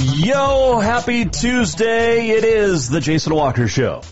[0.00, 2.28] Yo, happy Tuesday.
[2.28, 4.02] It is the Jason Walker Show.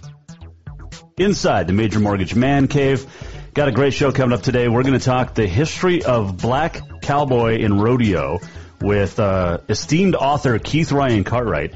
[1.17, 3.06] Inside the Major Mortgage Man Cave.
[3.55, 4.67] Got a great show coming up today.
[4.67, 8.41] We're going to talk the history of black cowboy in rodeo
[8.81, 11.73] with uh, esteemed author Keith Ryan Cartwright.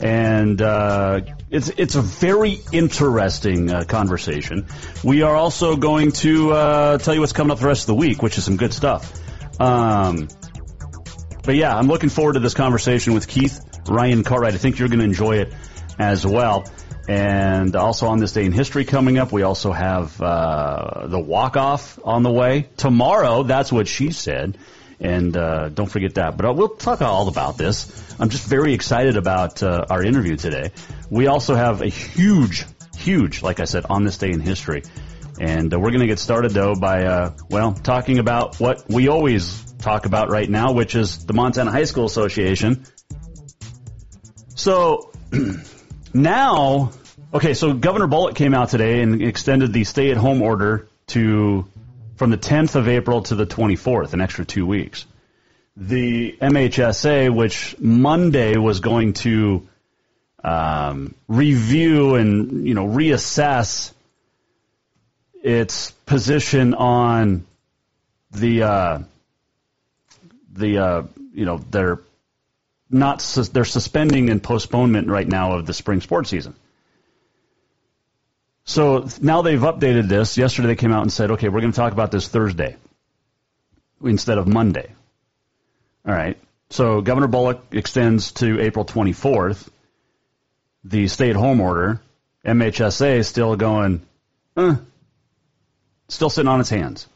[0.00, 4.66] And uh, it's it's a very interesting uh, conversation.
[5.04, 7.94] We are also going to uh, tell you what's coming up the rest of the
[7.94, 9.20] week, which is some good stuff.
[9.60, 10.26] Um,
[11.42, 14.54] but yeah, I'm looking forward to this conversation with Keith Ryan Cartwright.
[14.54, 15.52] I think you're going to enjoy it
[15.98, 16.64] as well.
[17.08, 21.56] And also on this day in history coming up, we also have uh, the walk
[21.56, 23.42] off on the way tomorrow.
[23.42, 24.56] That's what she said.
[25.00, 26.36] And uh, don't forget that.
[26.36, 27.90] But we'll talk all about this.
[28.20, 30.70] I'm just very excited about uh, our interview today.
[31.10, 32.64] We also have a huge,
[32.96, 34.84] huge, like I said, on this day in history.
[35.40, 39.08] And uh, we're going to get started though by, uh, well, talking about what we
[39.08, 42.84] always talk about right now, which is the Montana High School Association.
[44.54, 45.12] So
[46.14, 46.92] now,
[47.34, 51.66] okay, so Governor Bullock came out today and extended the stay-at-home order to
[52.16, 55.06] from the 10th of April to the 24th, an extra two weeks.
[55.76, 59.66] The MHSA, which Monday was going to
[60.44, 63.92] um, review and you know reassess
[65.42, 67.46] its position on
[68.32, 68.98] the uh,
[70.52, 71.02] the uh,
[71.32, 72.00] you know they're
[72.90, 73.20] not
[73.52, 76.54] they're suspending and postponement right now of the spring sports season.
[78.64, 80.38] So now they've updated this.
[80.38, 82.76] Yesterday they came out and said, okay, we're going to talk about this Thursday
[84.04, 84.92] instead of Monday.
[86.06, 86.38] All right.
[86.70, 89.68] So Governor Bullock extends to April 24th
[90.84, 92.00] the stay-at-home order.
[92.44, 94.02] MHSA is still going,
[94.56, 94.76] eh,
[96.08, 97.06] still sitting on its hands.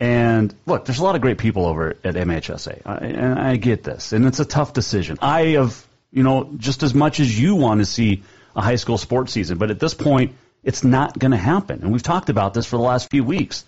[0.00, 3.84] And look, there's a lot of great people over at MHSA, I, and I get
[3.84, 5.18] this, and it's a tough decision.
[5.22, 8.22] I have, you know, just as much as you want to see
[8.56, 10.34] a high school sports season, but at this point,
[10.64, 11.82] it's not going to happen.
[11.82, 13.64] And we've talked about this for the last few weeks.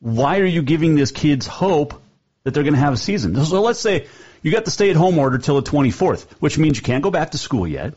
[0.00, 2.00] Why are you giving these kids hope
[2.44, 3.42] that they're going to have a season?
[3.44, 4.08] So let's say
[4.42, 7.38] you got the stay-at-home order till the 24th, which means you can't go back to
[7.38, 7.94] school yet,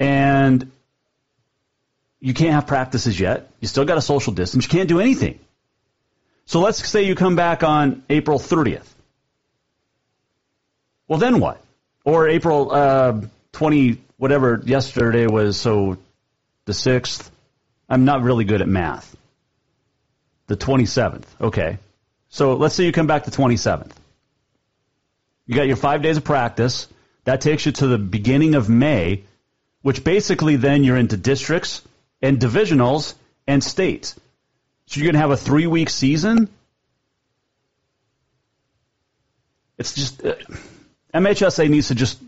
[0.00, 0.70] and
[2.24, 3.50] you can't have practices yet.
[3.60, 4.64] You still got a social distance.
[4.64, 5.38] You can't do anything.
[6.46, 8.86] So let's say you come back on April 30th.
[11.06, 11.62] Well, then what?
[12.02, 13.20] Or April uh,
[13.52, 15.98] 20, whatever yesterday was, so
[16.64, 17.28] the 6th.
[17.90, 19.14] I'm not really good at math.
[20.46, 21.26] The 27th.
[21.42, 21.76] Okay.
[22.30, 23.92] So let's say you come back the 27th.
[25.46, 26.88] You got your five days of practice.
[27.24, 29.24] That takes you to the beginning of May,
[29.82, 31.82] which basically then you're into districts
[32.24, 33.14] and divisionals
[33.46, 34.18] and states.
[34.86, 36.48] So you're going to have a three week season?
[39.76, 40.36] It's just, uh,
[41.12, 42.18] MHSA needs to just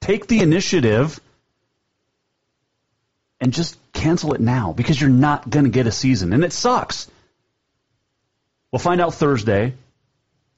[0.00, 1.18] take the initiative
[3.40, 6.34] and just cancel it now because you're not going to get a season.
[6.34, 7.10] And it sucks.
[8.70, 9.72] We'll find out Thursday.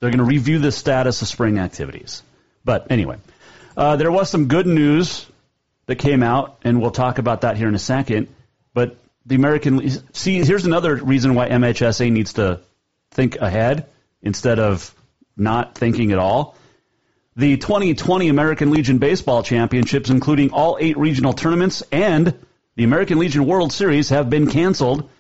[0.01, 2.25] They're going to review the status of spring activities.
[2.65, 3.19] But anyway,
[3.77, 5.27] uh, there was some good news
[5.93, 8.29] that came out, and we'll talk about that here in a second.
[8.73, 8.97] But
[9.27, 12.61] the American see here's another reason why MHSA needs to
[13.11, 13.87] think ahead
[14.23, 14.95] instead of
[15.37, 16.57] not thinking at all.
[17.37, 22.39] The 2020 American Legion Baseball Championships, including all eight regional tournaments and
[22.75, 25.11] the American Legion World Series, have been canceled.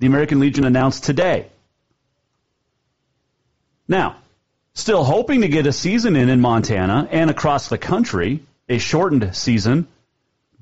[0.00, 1.46] The American Legion announced today.
[3.88, 4.16] Now,
[4.74, 9.34] still hoping to get a season in in Montana and across the country, a shortened
[9.34, 9.88] season,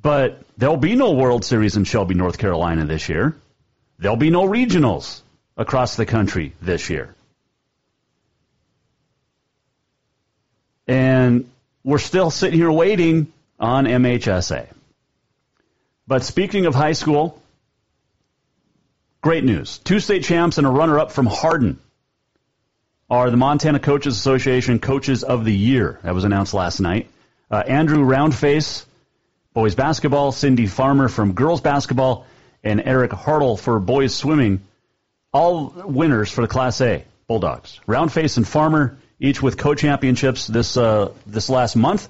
[0.00, 3.37] but there'll be no World Series in Shelby, North Carolina this year.
[3.99, 5.20] There'll be no regionals
[5.56, 7.14] across the country this year.
[10.87, 11.50] And
[11.85, 14.67] we're still sitting here waiting on MHSA.
[16.06, 17.41] But speaking of high school,
[19.20, 19.79] great news.
[19.79, 21.79] Two state champs and a runner up from Hardin
[23.08, 26.00] are the Montana Coaches Association Coaches of the Year.
[26.02, 27.08] That was announced last night.
[27.50, 28.85] Uh, Andrew Roundface,
[29.55, 32.26] boys basketball, Cindy Farmer from girls basketball,
[32.62, 34.61] and Eric Hartle for boys swimming,
[35.32, 37.81] all winners for the Class A Bulldogs.
[37.88, 42.08] Roundface and Farmer, each with co-championships this uh, this last month.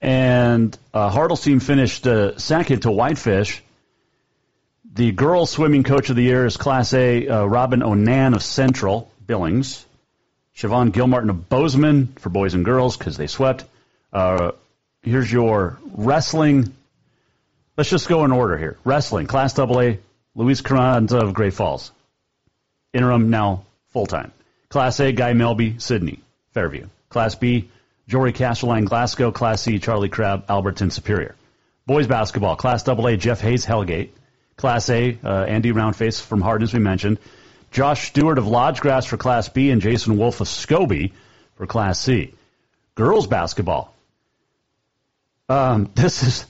[0.00, 3.62] And uh, Hartle's team finished uh, second to Whitefish.
[4.92, 9.10] The girls swimming coach of the year is Class A uh, Robin Onan of Central.
[9.26, 9.84] Billings.
[10.56, 13.64] Siobhan Gilmartin of Bozeman for boys and girls because they swept.
[14.14, 14.52] Uh,
[15.02, 16.72] here's your wrestling.
[17.76, 18.78] Let's just go in order here.
[18.84, 19.94] Wrestling, Class AA,
[20.36, 21.90] Luis Carranza of Great Falls.
[22.92, 24.30] Interim now full time.
[24.68, 26.20] Class A, Guy Melby, Sidney,
[26.52, 26.86] Fairview.
[27.08, 27.68] Class B,
[28.06, 29.32] Jory Castelline, Glasgow.
[29.32, 31.34] Class C, Charlie Crabb, Alberton, Superior.
[31.86, 34.10] Boys basketball, Class AA, Jeff Hayes, Hellgate.
[34.56, 37.18] Class A, uh, Andy Roundface from Hardin, as we mentioned.
[37.72, 41.10] Josh Stewart of Lodgegrass for Class B, and Jason Wolf of Scobey
[41.56, 42.32] for Class C.
[42.94, 43.93] Girls basketball.
[45.48, 46.46] Um, this is,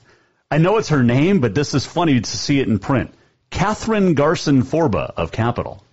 [0.51, 3.13] I know it's her name, but this is funny to see it in print.
[3.51, 5.85] Catherine Garson Forba of Capital.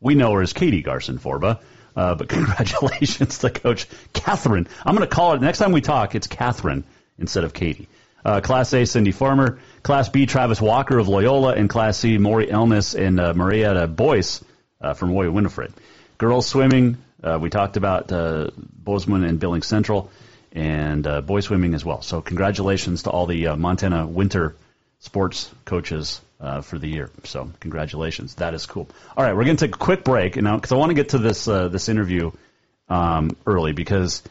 [0.00, 1.60] We know her as Katie Garson Forba,
[1.96, 4.68] uh, but congratulations to Coach Catherine.
[4.84, 6.14] I'm going to call it next time we talk.
[6.14, 6.84] It's Catherine
[7.18, 7.88] instead of Katie.
[8.24, 9.58] Uh, Class A, Cindy Farmer.
[9.82, 14.44] Class B, Travis Walker of Loyola, and Class C, Maury Elness and uh, Marietta Boyce
[14.80, 15.72] uh, from Roy Winifred.
[16.18, 20.10] Girls swimming, uh, we talked about uh, Bozeman and Billings Central,
[20.52, 22.02] and uh, swimming as well.
[22.02, 24.56] So congratulations to all the uh, Montana winter
[25.00, 27.10] sports coaches uh, for the year.
[27.24, 28.88] So congratulations, that is cool.
[29.16, 31.10] All right, we're going to take a quick break now because I want to get
[31.10, 32.30] to this uh, this interview
[32.88, 34.22] um, early because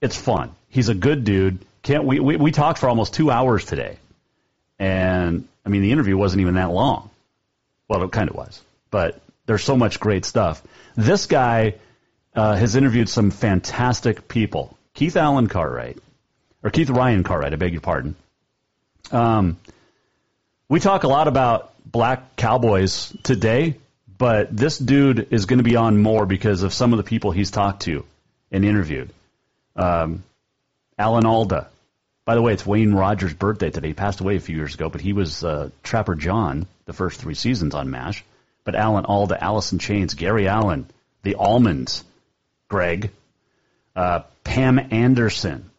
[0.00, 0.52] it's fun.
[0.68, 1.58] He's a good dude.
[1.82, 2.36] Can't we, we?
[2.36, 3.98] We talked for almost two hours today,
[4.78, 7.10] and I mean the interview wasn't even that long.
[7.88, 8.60] Well, it kind of was,
[8.90, 10.62] but there's so much great stuff.
[10.96, 11.74] This guy
[12.34, 14.76] uh, has interviewed some fantastic people.
[14.94, 15.98] Keith Allen Cartwright,
[16.62, 18.14] or Keith Ryan Cartwright, I beg your pardon.
[19.10, 19.56] Um,
[20.68, 23.76] we talk a lot about black cowboys today,
[24.18, 27.30] but this dude is going to be on more because of some of the people
[27.30, 28.04] he's talked to
[28.50, 29.10] and interviewed.
[29.76, 30.22] Um,
[30.98, 31.68] Alan Alda.
[32.24, 33.88] By the way, it's Wayne Rogers' birthday today.
[33.88, 37.20] He passed away a few years ago, but he was uh, Trapper John the first
[37.20, 38.24] three seasons on MASH.
[38.64, 40.86] But Alan Alda, Alice in Chains, Gary Allen,
[41.22, 42.04] the Allmans,
[42.68, 43.10] Greg,
[43.96, 45.70] uh, Pam Anderson.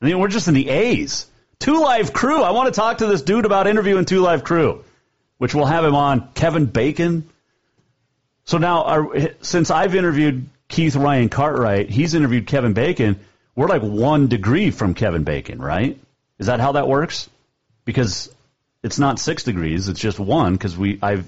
[0.00, 1.26] I mean, we're just in the A's.
[1.58, 2.42] Two Live Crew.
[2.42, 4.84] I want to talk to this dude about interviewing Two Live Crew,
[5.38, 6.32] which we'll have him on.
[6.34, 7.28] Kevin Bacon.
[8.44, 13.18] So now, our, since I've interviewed Keith Ryan Cartwright, he's interviewed Kevin Bacon.
[13.54, 15.98] We're like one degree from Kevin Bacon, right?
[16.38, 17.30] Is that how that works?
[17.86, 18.32] Because
[18.82, 20.52] it's not six degrees; it's just one.
[20.52, 21.26] Because we, I've,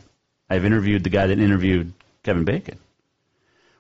[0.51, 1.93] I've interviewed the guy that interviewed
[2.23, 2.79] Kevin Bacon.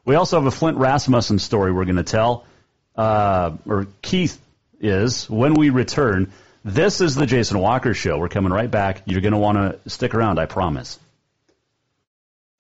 [0.08, 2.46] We also have a Flint Rasmussen story we're going to tell,
[2.96, 4.40] uh, or Keith
[4.80, 6.32] is when we return.
[6.64, 8.16] This is the Jason Walker Show.
[8.16, 9.02] We're coming right back.
[9.04, 10.98] You're going to want to stick around, I promise.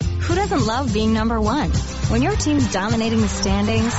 [0.02, 1.70] Who doesn't love being number one?
[2.10, 3.94] When your team's dominating the standings,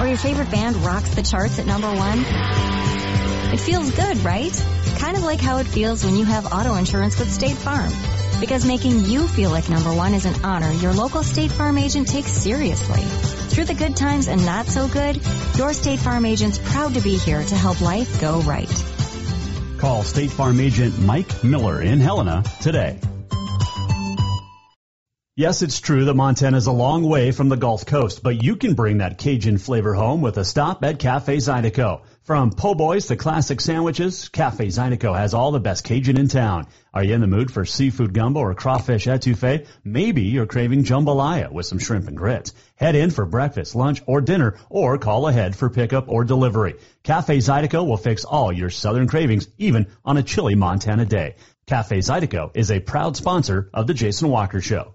[0.00, 2.18] or your favorite band rocks the charts at number one,
[3.54, 4.52] it feels good, right?
[4.98, 7.92] Kind of like how it feels when you have auto insurance with State Farm.
[8.42, 12.08] Because making you feel like number one is an honor your local State Farm agent
[12.08, 13.00] takes seriously.
[13.00, 15.20] Through the good times and not so good,
[15.56, 18.68] your State Farm agent's proud to be here to help life go right.
[19.78, 22.98] Call State Farm agent Mike Miller in Helena today.
[25.36, 28.56] Yes, it's true that Montana is a long way from the Gulf Coast, but you
[28.56, 32.00] can bring that Cajun flavor home with a stop at Cafe Zydeco.
[32.32, 36.66] From po' boys to classic sandwiches, Cafe Zydeco has all the best Cajun in town.
[36.94, 39.66] Are you in the mood for seafood gumbo or crawfish etouffee?
[39.84, 42.54] Maybe you're craving jambalaya with some shrimp and grits.
[42.76, 46.76] Head in for breakfast, lunch, or dinner, or call ahead for pickup or delivery.
[47.02, 51.34] Cafe Zydeco will fix all your southern cravings, even on a chilly Montana day.
[51.66, 54.94] Cafe Zydeco is a proud sponsor of the Jason Walker Show.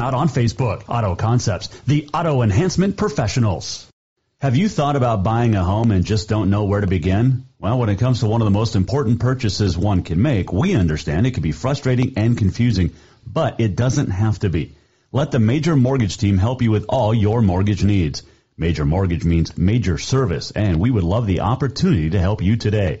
[0.00, 0.84] out on Facebook.
[0.88, 3.86] Auto Concepts, the auto enhancement professionals.
[4.40, 7.46] Have you thought about buying a home and just don't know where to begin?
[7.58, 10.76] Well, when it comes to one of the most important purchases one can make, we
[10.76, 12.92] understand it can be frustrating and confusing,
[13.26, 14.76] but it doesn't have to be.
[15.10, 18.22] Let the Major Mortgage team help you with all your mortgage needs.
[18.56, 23.00] Major Mortgage means major service, and we would love the opportunity to help you today.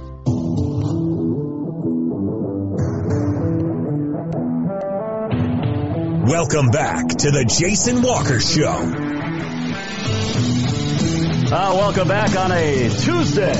[6.31, 8.71] Welcome back to the Jason Walker Show.
[11.53, 13.51] Uh, welcome back on a Tuesday.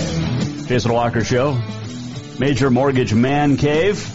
[0.68, 1.62] Jason Walker Show.
[2.40, 4.08] Major Mortgage Man Cave.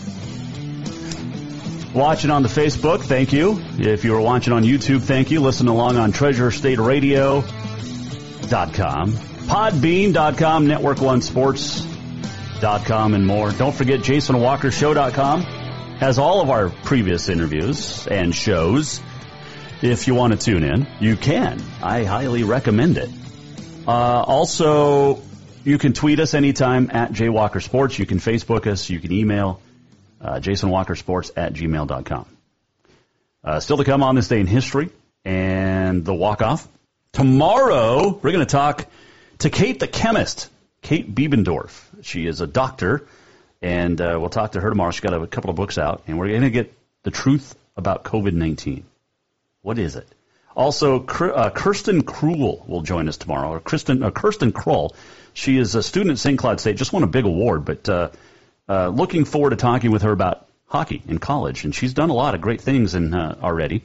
[1.94, 3.60] Watching on the Facebook, thank you.
[3.76, 5.40] If you were watching on YouTube, thank you.
[5.40, 13.50] Listen along on TreasureStateRadio.com, Podbean.com, Network One Sports.com, and more.
[13.50, 15.55] Don't forget JasonWalkerShow.com
[15.98, 19.00] has all of our previous interviews and shows.
[19.80, 21.62] If you want to tune in, you can.
[21.82, 23.10] I highly recommend it.
[23.86, 25.22] Uh, also,
[25.64, 27.98] you can tweet us anytime at Jaywalker Sports.
[27.98, 28.90] You can Facebook us.
[28.90, 29.60] You can email
[30.20, 32.26] uh, jasonwalkersports at gmail.com.
[33.42, 34.90] Uh, still to come on this day in history
[35.24, 36.68] and the walk-off.
[37.12, 38.86] Tomorrow, we're going to talk
[39.38, 40.50] to Kate the chemist,
[40.82, 41.82] Kate Biberdorf.
[42.02, 43.06] She is a doctor
[43.62, 44.90] and uh, we'll talk to her tomorrow.
[44.90, 46.72] She's got a couple of books out, and we're going to get
[47.02, 48.84] the truth about COVID 19.
[49.62, 50.06] What is it?
[50.54, 53.50] Also, uh, Kirsten Krull will join us tomorrow.
[53.50, 54.94] Or Kirsten, uh, Kirsten Krull.
[55.34, 56.38] She is a student at St.
[56.38, 58.08] Cloud State, just won a big award, but uh,
[58.66, 61.64] uh, looking forward to talking with her about hockey in college.
[61.64, 63.82] And she's done a lot of great things in, already.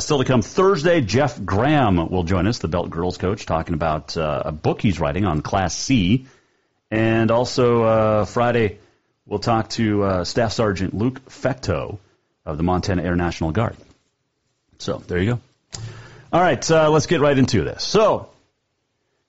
[0.00, 4.14] still to come Thursday, Jeff Graham will join us, the Belt Girls coach, talking about
[4.18, 6.26] a book he's writing on Class C.
[6.90, 8.78] And also Friday,
[9.26, 11.98] We'll talk to uh, Staff Sergeant Luke Fecto
[12.44, 13.76] of the Montana Air National Guard.
[14.78, 15.80] So there you go.
[16.32, 17.82] All right, uh, let's get right into this.
[17.82, 18.28] So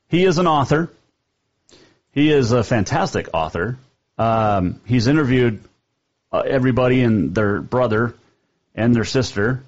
[0.09, 0.91] he is an author.
[2.11, 3.77] He is a fantastic author.
[4.17, 5.63] Um, he's interviewed
[6.31, 8.15] uh, everybody and their brother
[8.73, 9.63] and their sister,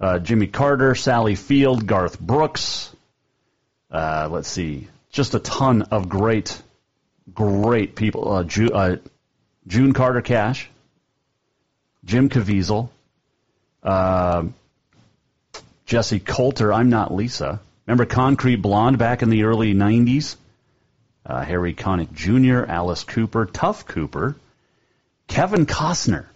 [0.00, 2.94] uh, Jimmy Carter, Sally Field, Garth Brooks.
[3.90, 6.60] Uh, let's see, just a ton of great,
[7.34, 8.32] great people.
[8.32, 8.96] Uh, Ju- uh,
[9.66, 10.68] June Carter Cash,
[12.04, 12.88] Jim Caviezel,
[13.82, 14.44] uh,
[15.86, 17.60] Jessi Colter, I'm Not Lisa.
[17.86, 20.36] Remember Concrete Blonde back in the early 90s?
[21.24, 24.36] Uh, Harry Connick Jr., Alice Cooper, Tough Cooper,
[25.28, 26.26] Kevin Costner.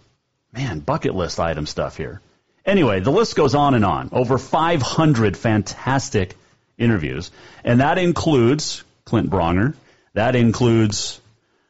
[0.53, 2.21] Man, bucket list item stuff here.
[2.65, 4.09] Anyway, the list goes on and on.
[4.11, 6.35] Over 500 fantastic
[6.77, 7.31] interviews.
[7.63, 9.73] And that includes Clint Bronger.
[10.13, 11.21] That includes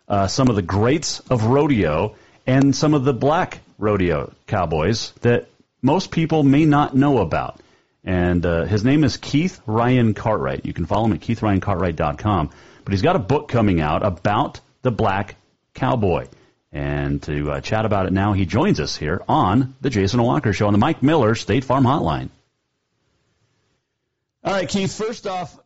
[0.07, 5.49] uh, some of the greats of rodeo and some of the black rodeo cowboys that
[5.81, 7.59] most people may not know about.
[8.03, 10.65] And uh, his name is Keith Ryan Cartwright.
[10.65, 12.49] You can follow him at keithryancartwright.com.
[12.85, 15.35] But he's got a book coming out about the black
[15.73, 16.27] cowboy.
[16.71, 20.53] And to uh, chat about it now, he joins us here on the Jason Walker
[20.53, 22.29] Show on the Mike Miller State Farm Hotline.
[24.43, 25.57] All right, Keith, first off,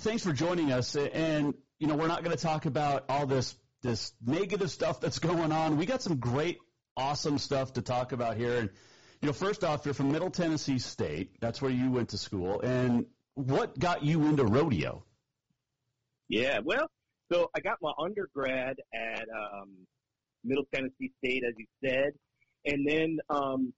[0.00, 0.94] thanks for joining us.
[0.94, 5.18] And, you know, we're not going to talk about all this this negative stuff that's
[5.18, 5.76] going on.
[5.76, 6.58] We got some great,
[6.96, 8.58] awesome stuff to talk about here.
[8.58, 8.70] And
[9.22, 11.40] you know, first off, you're from Middle Tennessee State.
[11.40, 12.60] That's where you went to school.
[12.60, 15.04] And what got you into rodeo?
[16.28, 16.88] Yeah, well,
[17.32, 19.70] so I got my undergrad at um,
[20.44, 22.12] Middle Tennessee State, as you said,
[22.64, 23.72] and then um,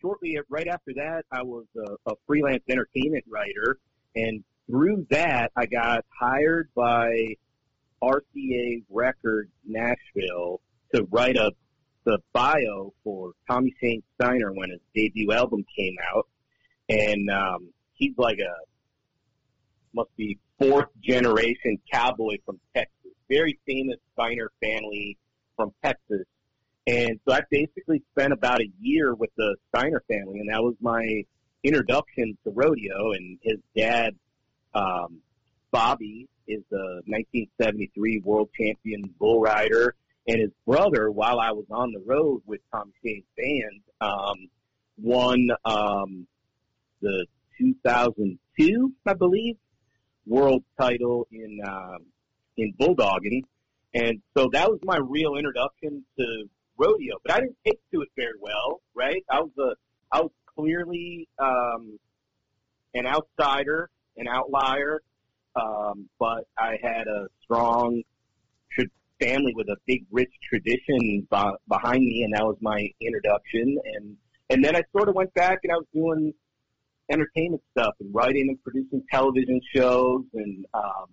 [0.00, 3.78] shortly right after that, I was a, a freelance entertainment writer,
[4.14, 7.36] and through that, I got hired by
[8.02, 10.60] RCA Records Nashville
[10.94, 11.54] to write up
[12.04, 16.28] the bio for Tommy Shane Steiner when his debut album came out,
[16.88, 18.54] and um, he's like a
[19.94, 25.16] must be fourth generation cowboy from Texas, very famous Steiner family
[25.56, 26.26] from Texas,
[26.86, 30.74] and so I basically spent about a year with the Steiner family, and that was
[30.80, 31.24] my
[31.62, 33.12] introduction to rodeo.
[33.12, 34.14] And his dad,
[34.74, 35.20] um,
[35.70, 39.94] Bobby, is a 1973 world champion bull rider
[40.26, 44.48] and his brother, while I was on the road with Tom Shane's band, um,
[44.96, 46.26] won um,
[47.02, 47.26] the
[47.58, 49.56] 2002, I believe,
[50.26, 52.06] world title in um,
[52.56, 53.42] in bulldogging,
[53.92, 56.48] and so that was my real introduction to
[56.78, 57.16] rodeo.
[57.22, 59.22] But I didn't take to it very well, right?
[59.30, 59.74] I was a
[60.10, 61.98] I was clearly um,
[62.94, 65.02] an outsider, an outlier,
[65.56, 68.02] um, but I had a strong
[69.20, 73.78] family with a big, rich tradition b- behind me, and that was my introduction.
[73.94, 74.16] And
[74.50, 76.34] and then I sort of went back and I was doing
[77.10, 81.06] entertainment stuff and writing and producing television shows, and um,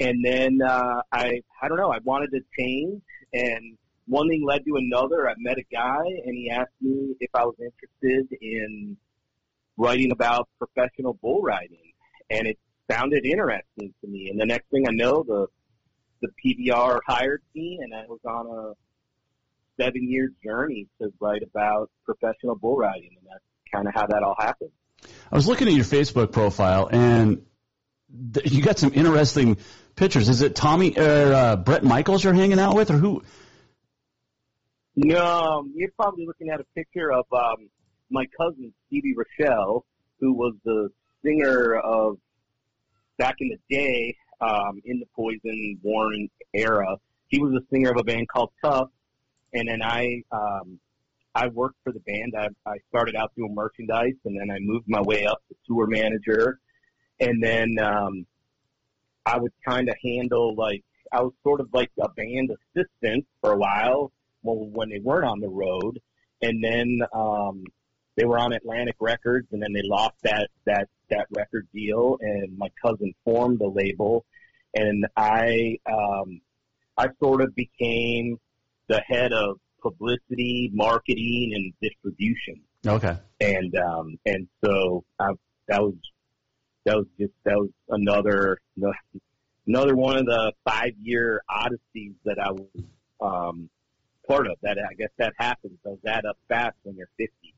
[0.00, 3.02] and then uh, I I don't know I wanted to change,
[3.32, 5.28] and one thing led to another.
[5.28, 8.96] I met a guy, and he asked me if I was interested in
[9.76, 11.92] writing about professional bull riding,
[12.30, 12.58] and it
[12.90, 14.28] sounded interesting to me.
[14.30, 15.46] And the next thing I know, the
[16.22, 18.72] the PBR hired me, and I was on a
[19.82, 24.22] seven year journey to write about professional bull riding, and that's kind of how that
[24.22, 24.70] all happened.
[25.30, 27.44] I was looking at your Facebook profile, and
[28.32, 29.58] th- you got some interesting
[29.96, 30.28] pictures.
[30.28, 33.22] Is it Tommy or uh, Bret Michaels you're hanging out with, or who?
[34.96, 37.68] No, you're probably looking at a picture of um,
[38.10, 39.82] my cousin Stevie Rachelle,
[40.20, 40.88] who was the
[41.24, 42.18] singer of
[43.18, 46.96] back in the day um, in the Poison Warrant era.
[47.28, 48.88] He was a singer of a band called Tuff,
[49.52, 50.78] and then I um,
[51.34, 52.34] I worked for the band.
[52.38, 55.86] I, I started out doing merchandise, and then I moved my way up to tour
[55.86, 56.60] manager,
[57.20, 58.26] and then um,
[59.26, 63.52] I would kind of handle like I was sort of like a band assistant for
[63.52, 66.00] a while when when they weren't on the road,
[66.42, 67.64] and then um,
[68.16, 72.56] they were on Atlantic Records, and then they lost that that that record deal, and
[72.56, 74.24] my cousin formed the label,
[74.74, 76.40] and I um,
[76.96, 78.38] I sort of became
[78.88, 82.60] the head of publicity, marketing, and distribution.
[82.86, 83.16] Okay.
[83.40, 85.32] And um, and so I,
[85.68, 85.94] that was
[86.84, 88.58] that was just that was another
[89.66, 92.68] another one of the five year odysseys that I was
[93.20, 93.70] um,
[94.28, 94.56] part of.
[94.62, 95.78] That I guess that happens.
[95.84, 97.53] Those add up fast when you're 50.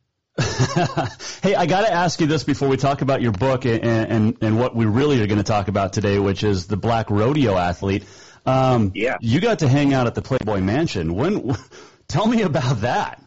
[1.42, 4.36] hey, I got to ask you this before we talk about your book and, and,
[4.40, 7.56] and what we really are going to talk about today, which is the Black Rodeo
[7.56, 8.04] Athlete.
[8.46, 9.16] Um, yeah.
[9.20, 11.14] You got to hang out at the Playboy Mansion.
[11.14, 11.56] When?
[12.08, 13.22] Tell me about that.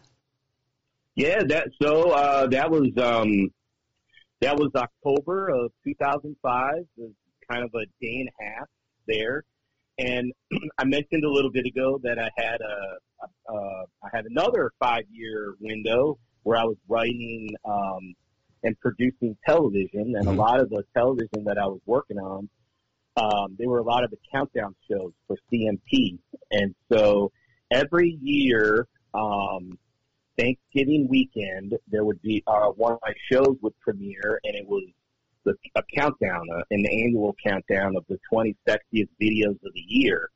[1.14, 3.50] Yeah, that so uh, that was um,
[4.40, 6.74] that was October of 2005.
[6.76, 7.10] It was
[7.50, 8.68] kind of a day and a half
[9.06, 9.44] there,
[9.98, 10.32] and
[10.78, 14.72] I mentioned a little bit ago that I had a, a, a I had another
[14.80, 18.14] five year window where I was writing um,
[18.62, 22.48] and producing television, and a lot of the television that I was working on,
[23.16, 26.18] um, they were a lot of the countdown shows for CMT,
[26.50, 27.32] and so
[27.70, 29.78] every year, um,
[30.38, 34.84] Thanksgiving weekend, there would be uh, one of my shows would premiere, and it was
[35.44, 40.30] the, a countdown, uh, an annual countdown of the 20 sexiest videos of the year.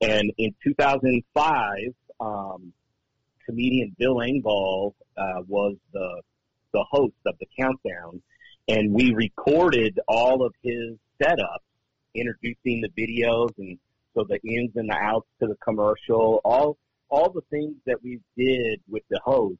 [0.00, 1.76] And in 2005,
[2.20, 2.72] um,
[3.46, 6.22] comedian Bill Engvall uh, was the
[6.72, 8.20] the host of the countdown,
[8.68, 11.64] and we recorded all of his setups,
[12.14, 13.78] introducing the videos and
[14.14, 16.76] so the ins and the outs to the commercial, all
[17.08, 19.58] all the things that we did with the host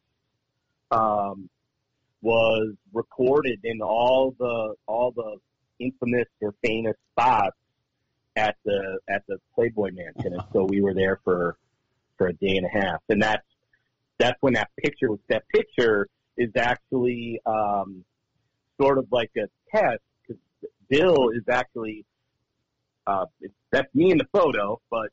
[0.91, 1.49] um,
[2.23, 5.37] was recorded in all the all the
[5.79, 7.57] infamous or famous spots
[8.35, 11.57] at the at the Playboy Mansion, and so we were there for
[12.17, 13.47] for a day and a half, and that's
[14.19, 18.05] that's when that picture was that picture is actually um,
[18.81, 20.41] sort of like a test because
[20.89, 22.05] Bill is actually
[23.07, 25.09] uh, it's, that's me in the photo, but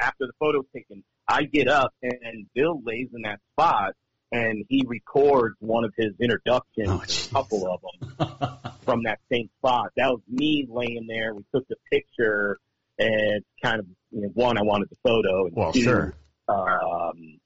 [0.00, 3.92] after the photo's taken, I get up and, and Bill lays in that spot
[4.32, 7.80] and he records one of his introductions, Oh, a couple of
[8.18, 9.90] them from that same spot.
[9.96, 11.34] That was me laying there.
[11.34, 12.58] We took the picture
[12.98, 16.14] and kind of, you know, one, I wanted the photo and Well, two, sure.
[16.48, 17.38] um,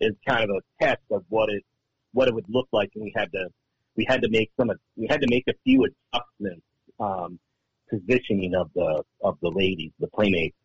[0.00, 1.64] is kind of a test of what it
[2.12, 3.48] what it would look like, and we had to
[3.96, 6.62] we had to make some we had to make a few adjustments
[7.00, 7.38] um,
[7.90, 10.56] positioning of the of the ladies, the playmates.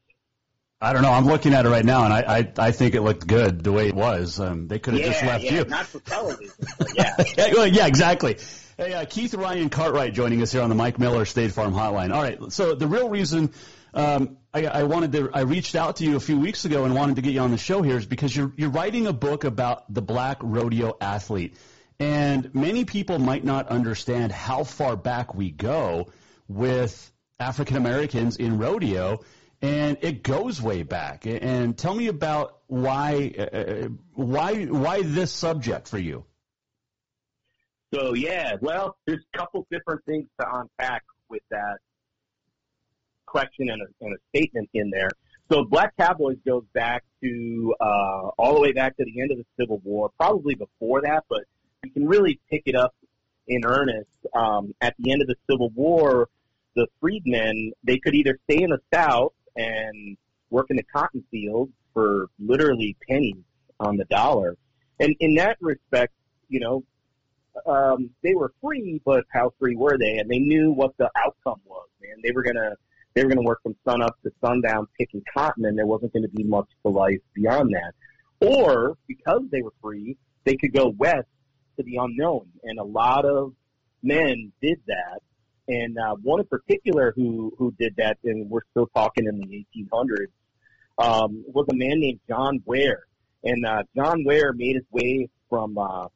[0.83, 1.11] I don't know.
[1.11, 3.71] I'm looking at it right now, and I I, I think it looked good the
[3.71, 4.39] way it was.
[4.39, 5.65] Um, they could have yeah, just left yeah, you.
[5.65, 6.53] Not for television,
[6.95, 7.15] yeah.
[7.37, 8.37] yeah, yeah, exactly.
[8.77, 12.11] Hey, uh, Keith Ryan Cartwright joining us here on the Mike Miller State Farm Hotline.
[12.13, 13.51] All right, so the real reason
[13.93, 16.95] um, I, I wanted to, I reached out to you a few weeks ago and
[16.95, 19.43] wanted to get you on the show here is because you're you're writing a book
[19.43, 21.57] about the black rodeo athlete,
[21.99, 26.11] and many people might not understand how far back we go
[26.47, 29.21] with African Americans in rodeo,
[29.61, 31.25] and it goes way back.
[31.25, 36.25] And tell me about why uh, why why this subject for you.
[37.93, 41.79] So yeah, well, there's a couple different things to unpack with that
[43.31, 45.09] question and a, and a statement in there.
[45.49, 49.37] So Black Cowboys goes back to uh, all the way back to the end of
[49.37, 51.41] the Civil War, probably before that, but
[51.83, 52.93] you can really pick it up
[53.47, 56.29] in earnest um, at the end of the Civil War.
[56.75, 60.17] The freedmen they could either stay in the South and
[60.49, 63.43] work in the cotton fields for literally pennies
[63.79, 64.55] on the dollar,
[64.99, 66.13] and in that respect,
[66.47, 66.83] you know,
[67.65, 70.19] um, they were free, but how free were they?
[70.19, 71.87] And they knew what the outcome was.
[72.01, 72.75] Man, they were gonna
[73.13, 76.23] they were gonna work from sun up to sundown picking cotton, and there wasn't going
[76.23, 77.93] to be much to life beyond that.
[78.47, 81.27] Or because they were free, they could go west
[81.77, 83.53] to the unknown, and a lot of
[84.03, 85.19] men did that.
[85.67, 89.65] And uh, one in particular who who did that, and we're still talking in the
[89.75, 90.31] 1800s,
[90.97, 93.03] um, was a man named John Ware.
[93.43, 96.07] And uh, John Ware made his way from uh,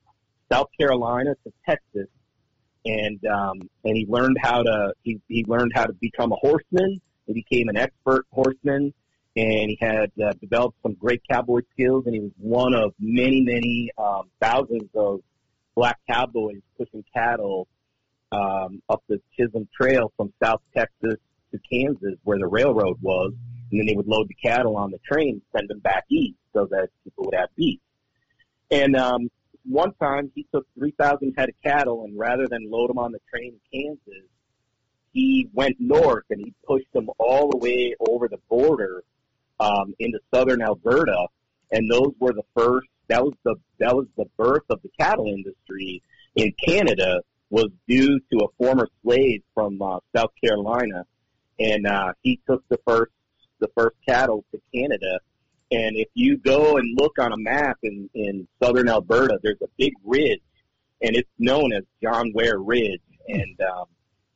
[0.52, 2.08] South Carolina to Texas,
[2.86, 7.02] and um, and he learned how to he, he learned how to become a horseman.
[7.28, 8.94] He became an expert horseman,
[9.36, 12.06] and he had uh, developed some great cowboy skills.
[12.06, 15.22] And he was one of many many um, thousands of
[15.76, 17.68] black cowboys pushing cattle
[18.32, 21.16] um, up the Chisholm Trail from South Texas
[21.52, 23.34] to Kansas, where the railroad was,
[23.72, 26.68] and then they would load the cattle on the train send them back east so
[26.70, 27.80] that people would have beef.
[28.72, 29.30] And um,
[29.68, 33.20] one time he took 3,000 head of cattle and rather than load them on the
[33.30, 34.30] train in Kansas,
[35.12, 39.04] he went north and he pushed them all the way over the border
[39.60, 41.28] um, into southern Alberta,
[41.72, 42.88] and those were the first.
[43.08, 46.02] That was the that was the birth of the cattle industry
[46.36, 51.06] in Canada was due to a former slave from uh, South Carolina,
[51.60, 53.12] and uh, he took the first
[53.60, 55.20] the first cattle to Canada
[55.72, 59.68] and if you go and look on a map in, in southern Alberta, there's a
[59.78, 60.42] big ridge,
[61.02, 63.86] and it's known as John Ware Ridge, and um,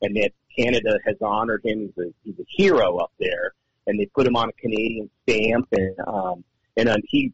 [0.02, 1.92] and that Canada has honored him.
[1.96, 3.54] He's a he's a hero up there,
[3.88, 6.44] and they put him on a Canadian stamp, and um,
[6.78, 7.32] and uh, he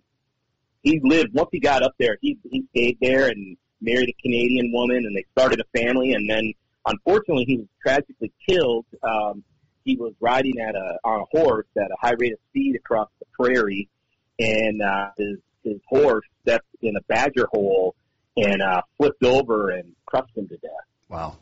[0.83, 2.17] he lived once he got up there.
[2.21, 6.29] He he stayed there and married a Canadian woman, and they started a family, and
[6.29, 6.51] then
[6.85, 8.85] unfortunately he was tragically killed.
[9.03, 9.43] Um,
[9.85, 13.07] he was riding at a on a horse at a high rate of speed across
[13.19, 13.87] the prairie,
[14.39, 17.95] and uh, his his horse stepped in a badger hole
[18.35, 20.71] and uh, flipped over and crushed him to death.
[21.07, 21.37] Wow.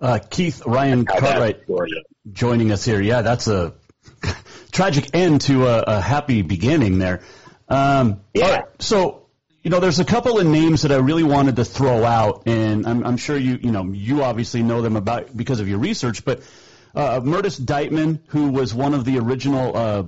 [0.00, 1.62] Uh, Keith Ryan Cartwright
[2.32, 3.00] joining us here.
[3.00, 3.74] Yeah, that's a
[4.72, 7.22] tragic end to a, a happy beginning there.
[7.68, 8.62] Um, yeah.
[8.78, 9.26] so
[9.66, 12.86] you know, there's a couple of names that I really wanted to throw out, and
[12.86, 16.24] I'm, I'm sure you, you know, you obviously know them about because of your research.
[16.24, 16.42] But
[16.96, 20.04] uh, Myrtis Dightman, who was one of the original uh,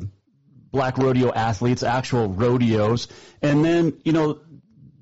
[0.72, 3.09] black rodeo athletes, actual rodeos,
[3.42, 4.40] and then you know,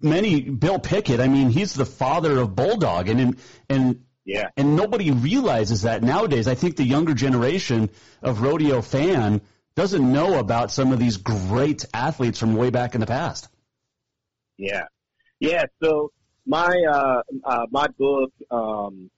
[0.02, 1.20] many Bill Pickett.
[1.20, 3.36] I mean, he's the father of Bulldog, and
[3.70, 6.48] and yeah, and nobody realizes that nowadays.
[6.48, 9.40] I think the younger generation of rodeo fan
[9.76, 13.48] doesn't know about some of these great athletes from way back in the past.
[14.58, 14.86] Yeah,
[15.38, 15.64] yeah.
[15.82, 16.10] So
[16.46, 19.10] my uh, uh, my book, um,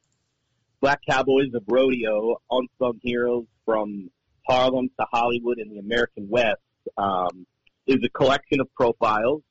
[0.81, 4.11] Black Cowboys of Rodeo: Unsung Heroes from
[4.47, 6.61] Harlem to Hollywood and the American West,
[6.97, 7.47] um,
[7.87, 9.43] is a collection of profiles,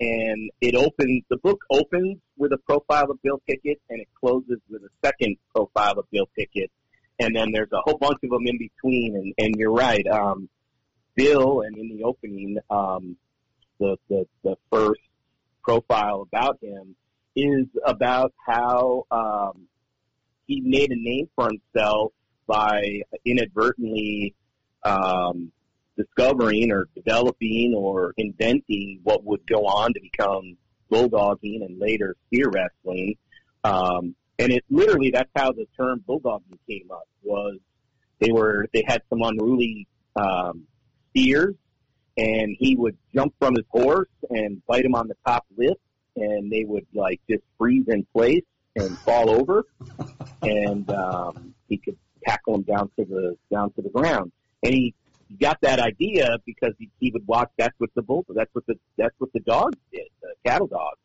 [0.00, 1.24] and it opens.
[1.28, 5.36] The book opens with a profile of Bill Pickett, and it closes with a second
[5.54, 6.70] profile of Bill Pickett,
[7.18, 9.16] and then there's a whole bunch of them in between.
[9.16, 10.48] And, and you're right, um,
[11.16, 13.16] Bill, and in the opening, um,
[13.80, 15.00] the, the the first
[15.62, 16.94] profile about him
[17.34, 19.66] is about how um,
[20.48, 22.12] he made a name for himself
[22.46, 24.34] by inadvertently
[24.82, 25.52] um,
[25.96, 30.56] discovering or developing or inventing what would go on to become
[30.90, 33.14] bulldogging and later steer wrestling.
[33.62, 37.58] Um, and it literally that's how the term bulldogging came up was
[38.18, 40.62] they were they had some unruly um,
[41.10, 41.54] steers
[42.16, 45.78] and he would jump from his horse and bite him on the top lip
[46.16, 48.44] and they would like just freeze in place
[48.78, 49.64] and fall over,
[50.42, 54.32] and um, he could tackle them down to the down to the ground.
[54.62, 54.94] And he
[55.40, 57.50] got that idea because he, he would watch.
[57.56, 58.24] That's what the bull.
[58.28, 60.08] That's what the that's what the dogs did.
[60.22, 60.98] The cattle dogs.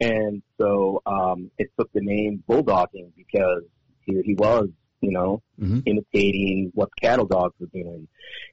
[0.00, 3.64] And so um, it took the name bulldogging because
[4.06, 4.68] here he was,
[5.00, 5.82] you know, Mhm.
[5.84, 8.08] imitating what cattle dogs were doing.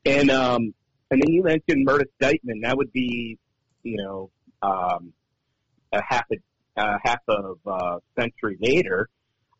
[0.05, 0.73] And um,
[1.09, 2.61] and then you mentioned Myrtis Dightman.
[2.63, 3.37] That would be,
[3.83, 4.29] you know,
[4.61, 5.13] um,
[5.93, 6.35] a half a,
[6.81, 9.07] a half of uh, century later.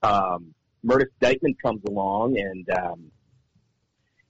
[0.04, 3.12] Um, Myrtis Dightman comes along, and um,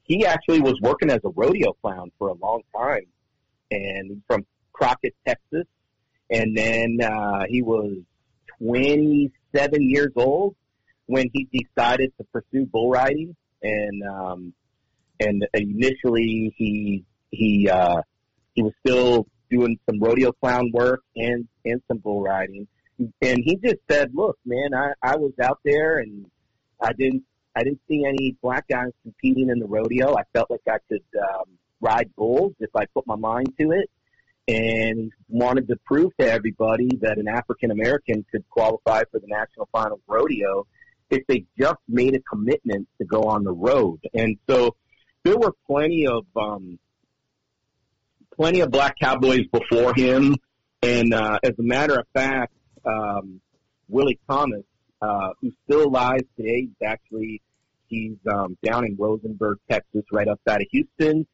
[0.03, 3.05] he actually was working as a rodeo clown for a long time,
[3.71, 5.65] and from Crockett, Texas.
[6.29, 7.97] And then uh, he was
[8.59, 10.55] 27 years old
[11.05, 14.53] when he decided to pursue bull riding, and um,
[15.19, 18.01] and initially he he uh,
[18.53, 22.67] he was still doing some rodeo clown work and and some bull riding,
[22.99, 26.25] and he just said, "Look, man, I I was out there and
[26.81, 27.23] I didn't
[27.55, 30.15] I didn't see any black guys competing in the rodeo.
[30.15, 31.45] I felt like I could um,
[31.81, 33.89] ride bulls if I put my mind to it."
[34.49, 39.67] And wanted to prove to everybody that an African American could qualify for the national
[39.73, 40.65] finals rodeo
[41.09, 43.99] if they just made a commitment to go on the road.
[44.13, 44.75] And so
[45.23, 46.79] there were plenty of um,
[48.35, 50.35] plenty of black cowboys before him.
[50.81, 52.53] And uh, as a matter of fact,
[52.87, 53.41] um,
[53.89, 54.63] Willie Thomas,
[55.01, 57.41] uh, who still alive today, he's actually
[57.87, 61.25] he's um, down in Rosenberg, Texas, right outside of Houston,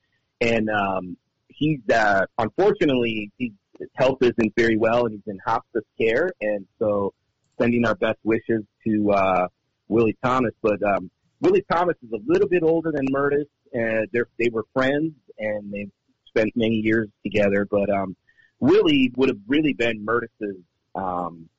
[0.42, 5.86] and um, he's uh, unfortunately he's, his health isn't very well, and he's in hospice
[5.98, 7.14] care, and so
[7.60, 9.48] sending our best wishes to uh,
[9.88, 10.54] Willie Thomas.
[10.62, 11.10] But um,
[11.42, 13.48] Willie Thomas is a little bit older than Myrtis.
[13.76, 15.92] Uh, they're, they were friends, and they've
[16.28, 17.68] spent many years together.
[17.70, 18.16] But um,
[18.60, 20.62] Willie would have really been Myrtis's
[20.96, 21.50] um,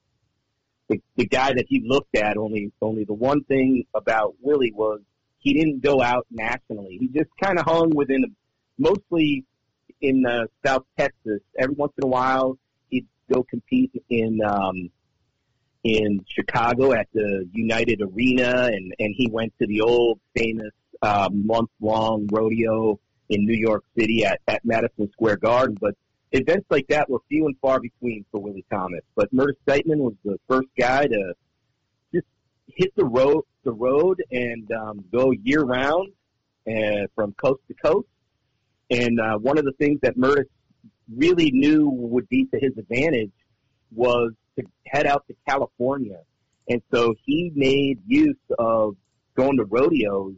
[0.89, 2.37] the, the guy that he looked at.
[2.37, 5.01] Only only the one thing about Willie was
[5.39, 6.99] he didn't go out nationally.
[7.01, 8.25] He just kind of hung within,
[8.79, 9.45] mostly
[10.01, 11.41] in uh, South Texas.
[11.59, 12.59] Every once in a while,
[12.91, 14.91] he'd go compete in um,
[15.85, 21.29] in Chicago at the United Arena, and and he went to the old famous uh,
[21.33, 25.77] month long rodeo in New York City at at Madison Square Garden.
[25.81, 25.95] But
[26.35, 29.03] events like that were few and far between for Willie Thomas.
[29.15, 31.35] But Myrtis Dightman was the first guy to
[32.13, 32.27] just
[32.67, 36.13] hit the road the road and um, go year round
[36.69, 38.09] uh, from coast to coast.
[38.91, 40.49] And uh, one of the things that Myrtis
[41.15, 43.33] really knew would be to his advantage
[43.95, 46.21] was to head out to California.
[46.69, 48.97] And so he made use of
[49.37, 50.35] going to rodeos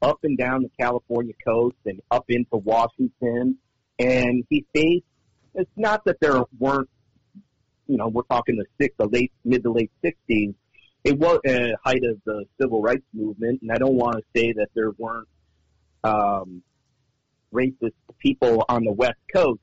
[0.00, 3.56] up and down the California coast and up into Washington.
[3.98, 5.04] And he faced,
[5.58, 6.88] it's not that there weren't,
[7.86, 10.54] you know, we're talking the six, the late, mid to late 60s.
[11.04, 13.62] It was a height of the civil rights movement.
[13.62, 15.28] And I don't want to say that there weren't,
[16.04, 16.62] um,
[17.52, 19.60] racist people on the West Coast,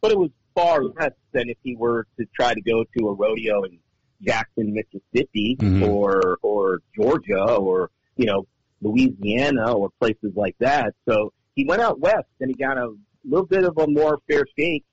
[0.00, 3.14] but it was far less than if he were to try to go to a
[3.14, 3.78] rodeo in
[4.20, 5.88] Jackson, Mississippi, Mhm.
[5.88, 8.44] or or Georgia, or you know
[8.80, 10.94] Louisiana, or places like that.
[11.08, 12.92] So he went out west and he got a
[13.24, 14.84] little bit of a more fair shake,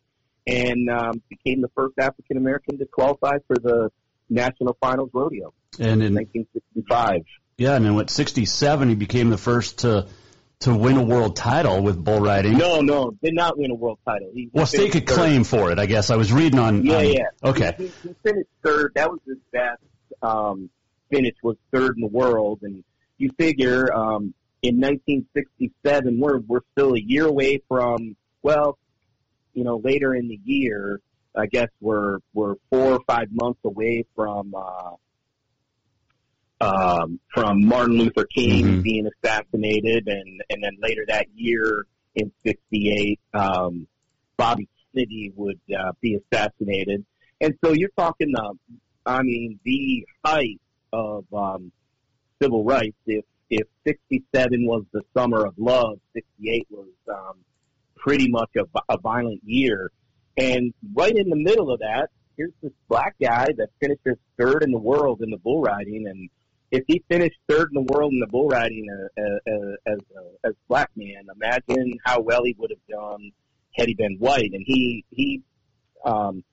[0.47, 3.91] and um, became the first African American to qualify for the
[4.29, 7.21] national finals rodeo And in in 1965.
[7.58, 10.08] yeah, and in what '67 he became the first to
[10.62, 12.58] to win a world title with bull riding.
[12.58, 14.29] No, no, did not win a world title.
[14.34, 15.08] He, Well, he stake a third.
[15.10, 15.79] claim for it.
[15.79, 16.86] I guess I was reading on.
[16.86, 17.23] Yeah, on- yeah.
[17.43, 17.75] Okay.
[17.77, 18.93] He, he finished third.
[18.95, 19.81] That was his best
[20.21, 20.69] um,
[21.12, 21.36] finish.
[21.43, 22.84] Was third in the world, and
[23.17, 28.15] you figure um, in 1967 we're we're still a year away from.
[28.41, 28.77] Well,
[29.55, 30.99] you know, later in the year,
[31.35, 34.53] I guess we're we're four or five months away from.
[34.53, 34.91] Uh,
[36.61, 38.83] um, from Martin Luther King Mhm.
[38.83, 43.87] being assassinated, and and then later that year in '68, um,
[44.37, 47.05] Bobby Kennedy would uh, be assassinated,
[47.41, 48.53] and so you're talking, uh,
[49.05, 50.61] I mean, the height
[50.93, 51.73] of um,
[52.41, 52.95] civil rights.
[53.05, 57.35] If if '67 was the summer of love, '68 was um,
[57.95, 59.91] pretty much a, a violent year,
[60.38, 64.71] and right in the middle of that, here's this black guy that finishes third in
[64.71, 66.29] the world in the bull riding, and
[66.71, 70.47] if he finished third in the world in the bull riding uh, uh, as a,
[70.47, 73.31] as black man, imagine how well he would have done
[73.75, 74.51] had he been white.
[74.51, 75.41] And he he
[76.03, 76.43] um,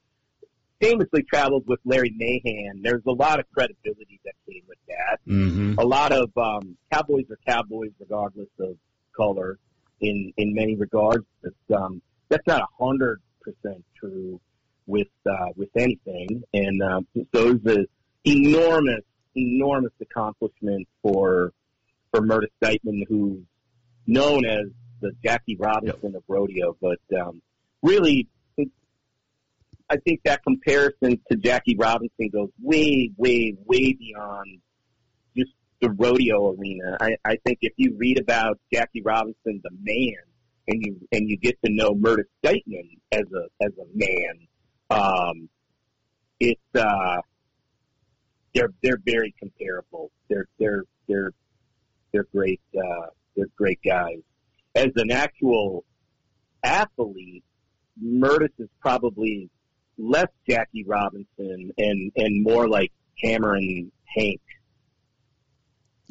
[0.81, 2.83] famously traveled with Larry Mahan.
[2.83, 5.20] There's a lot of credibility that came with that.
[5.24, 8.76] hmm A lot of um, cowboys are cowboys regardless of
[9.16, 9.59] color
[10.02, 11.24] in in many regards.
[11.42, 14.40] But um, that's not a hundred percent true
[14.86, 17.00] with uh, with anything, and uh,
[17.34, 17.88] so it
[18.24, 19.02] enormous,
[19.34, 21.52] enormous accomplishment for
[22.10, 23.42] for Myrtis Dightman, who's
[24.06, 24.66] known as
[25.00, 27.42] the Jackie Robinson of rodeo, but um,
[27.82, 28.28] really,
[29.90, 34.60] I think that comparison to Jackie Robinson goes way, way, way beyond
[35.82, 36.96] the rodeo arena.
[37.00, 40.14] I, I think if you read about Jackie Robinson, the man,
[40.68, 44.46] and you and you get to know Myrtis Dightman as a as a man,
[44.90, 45.48] um,
[46.38, 47.20] it's uh,
[48.54, 50.12] they're they're very comparable.
[50.30, 51.32] They're they're they're
[52.12, 52.60] they're great.
[52.76, 54.20] Uh, they're great guys.
[54.76, 55.84] As an actual
[56.62, 57.44] athlete,
[58.00, 59.50] Myrtis is probably
[59.98, 64.40] less Jackie Robinson and and more like Cameron Hank.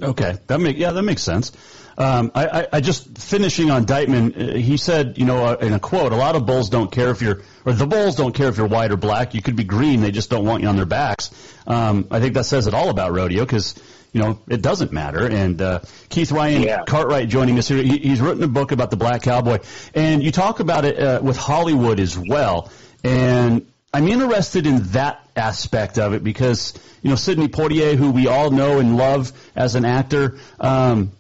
[0.01, 1.51] Okay, that make yeah that makes sense.
[1.97, 4.33] Um, I, I, I just finishing on Dightman.
[4.35, 7.11] Uh, he said, you know, uh, in a quote, a lot of bulls don't care
[7.11, 9.35] if you're, or the bulls don't care if you're white or black.
[9.35, 11.29] You could be green; they just don't want you on their backs.
[11.67, 13.75] Um, I think that says it all about rodeo because
[14.13, 15.27] you know it doesn't matter.
[15.27, 16.83] And uh, Keith Ryan Yeah.
[16.85, 17.83] Cartwright joining us here.
[17.83, 19.59] He, he's written a book about the black cowboy,
[19.93, 22.71] and you talk about it uh, with Hollywood as well.
[23.03, 28.27] And I'm interested in that aspect of it because you know Sidney Poitier, who we
[28.27, 30.37] all know and love as an actor.
[30.59, 31.11] Um,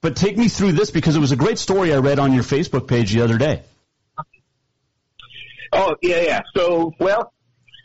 [0.00, 2.42] but take me through this because it was a great story I read on your
[2.42, 3.62] Facebook page the other day.
[5.72, 6.42] Oh yeah, yeah.
[6.54, 7.34] So well,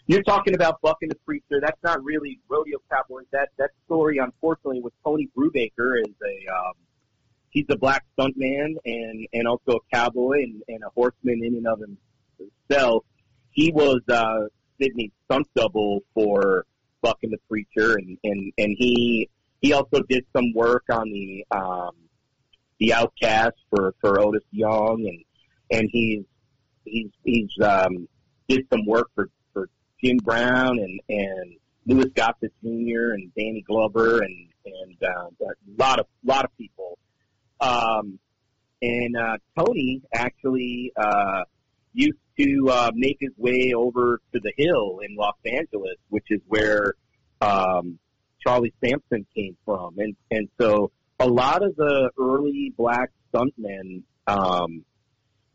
[0.07, 1.59] you're talking about Buck and the Preacher.
[1.59, 3.25] That's not really rodeo cowboys.
[3.31, 6.73] That that story, unfortunately, with Tony Brubaker is a um,
[7.49, 11.67] he's a black stuntman and and also a cowboy and, and a horseman in and
[11.67, 11.81] of
[12.69, 13.03] himself.
[13.51, 14.47] He was uh,
[14.79, 16.65] Sidney's stunt double for
[17.01, 19.29] Buck and the Preacher, and and and he
[19.61, 21.95] he also did some work on the um,
[22.79, 26.23] the Outcast for for Otis Young, and and he's
[26.85, 28.07] he's he's um,
[28.47, 29.69] did some work for for
[30.03, 33.13] Jim Brown and and Louis Gossett Jr.
[33.13, 36.97] and Danny Glover and and uh, a lot of lot of people.
[37.59, 38.19] Um,
[38.81, 41.43] and uh, Tony actually uh,
[41.93, 46.39] used to uh, make his way over to the Hill in Los Angeles, which is
[46.47, 46.93] where
[47.41, 47.99] um,
[48.45, 54.03] Charlie Sampson came from, and and so a lot of the early black stuntmen.
[54.27, 54.83] Um,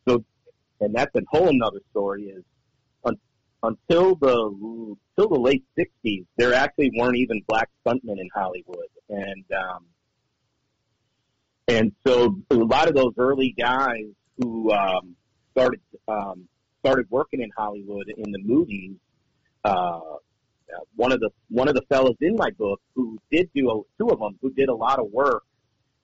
[0.07, 0.25] so,
[0.81, 2.25] and that's a whole another story.
[2.25, 2.45] Is
[3.05, 3.17] un,
[3.63, 9.45] until the until the late '60s, there actually weren't even black stuntmen in Hollywood, and
[9.53, 9.87] um,
[11.69, 14.07] and so a lot of those early guys
[14.39, 15.17] who um,
[15.57, 16.49] started um,
[16.81, 18.97] started working in Hollywood in the movies.
[19.65, 20.01] Uh,
[20.95, 24.09] one of the one of the fellows in my book who did do a, two
[24.09, 25.45] of them who did a lot of work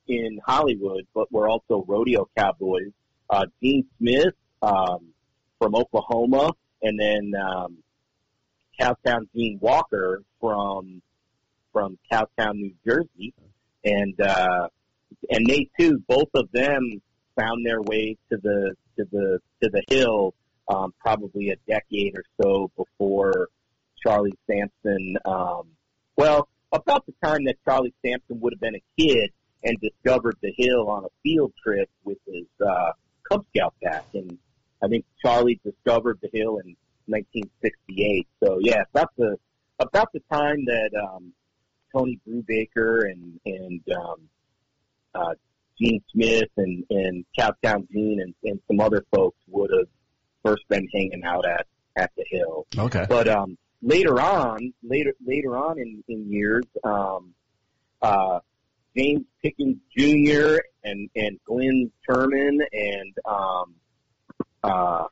[0.08, 2.92] in Hollywood, but were also rodeo cowboys.
[3.28, 5.12] Uh, Gene Smith um,
[5.58, 7.78] from Oklahoma, and then um,
[8.80, 11.02] Cowtown Gene Walker from
[11.72, 13.34] from Cowtown, New Jersey,
[13.84, 14.68] and uh,
[15.30, 17.00] and they too, both of them
[17.36, 20.35] found their way to the to the to the hill
[20.68, 23.48] um, probably a decade or so before
[24.02, 25.16] Charlie Sampson.
[25.24, 25.68] Um,
[26.16, 29.31] well, about the time that Charlie Sampson would have been a kid
[29.64, 32.92] and discovered the hill on a field trip with his uh,
[33.31, 34.38] Cub Scout pack, and
[34.83, 36.76] I think Charlie discovered the hill in
[37.07, 38.26] 1968.
[38.42, 39.37] So yeah, about the
[39.78, 41.33] about the time that um,
[41.94, 44.28] Tony Brubaker and and um,
[45.14, 45.35] uh,
[45.83, 49.88] Gene Smith and and Cowtown Gene and, and some other folks would have
[50.45, 51.66] first been hanging out at
[51.97, 52.66] at the hill.
[52.77, 53.07] Okay.
[53.09, 57.35] But um, later on, later later on in, in years, um,
[58.01, 58.40] uh,
[58.97, 60.59] James Pickens Jr.
[60.85, 63.75] and and Glynn Turman and um,
[64.62, 65.07] uh,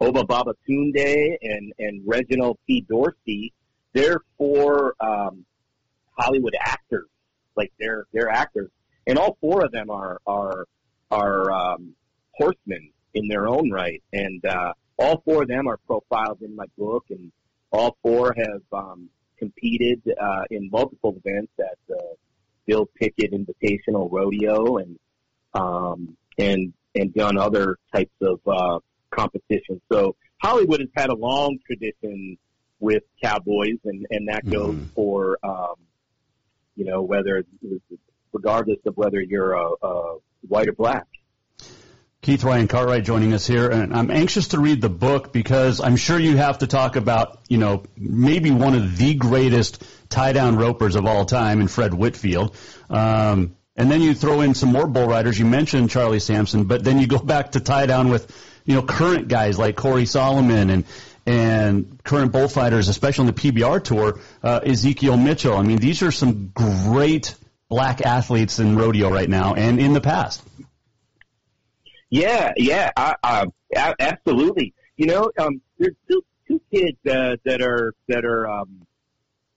[0.00, 2.84] Obba Babatunde and and Reginald T.
[2.88, 3.52] Dorsey,
[3.92, 5.44] they're four um,
[6.18, 7.08] Hollywood actors.
[7.56, 8.70] Like they're they're actors,
[9.06, 10.66] and all four of them are are
[11.10, 11.94] are um,
[12.34, 16.66] horsemen in their own right, and uh, all four of them are profiled in my
[16.76, 17.32] book, and
[17.70, 22.14] all four have um, competed uh, in multiple events at the
[22.66, 24.98] Bill Pickett Invitational Rodeo, and
[25.54, 28.78] um, and and done other types of uh,
[29.10, 29.80] competitions.
[29.90, 32.36] So Hollywood has had a long tradition
[32.80, 35.76] with cowboys, and and that goes for um,
[36.74, 37.44] you know whether
[38.36, 41.06] regardless of whether you're a, a white or black.
[42.20, 45.96] Keith Ryan Cartwright joining us here, and I'm anxious to read the book because I'm
[45.96, 50.96] sure you have to talk about, you know, maybe one of the greatest tie-down ropers
[50.96, 52.56] of all time in Fred Whitfield.
[52.90, 55.38] Um, and then you throw in some more bull riders.
[55.38, 58.30] You mentioned Charlie Sampson, but then you go back to tie down with,
[58.64, 60.84] you know, current guys like Cory Solomon and
[61.26, 65.56] and current bullfighters, especially on the PBR tour, uh, Ezekiel Mitchell.
[65.56, 67.34] I mean, these are some great
[67.68, 70.42] black athletes in rodeo right now and in the past.
[72.08, 73.14] Yeah, yeah, I,
[73.76, 74.74] I, absolutely.
[74.96, 78.86] You know, um, there's two two kids uh, that are that are um,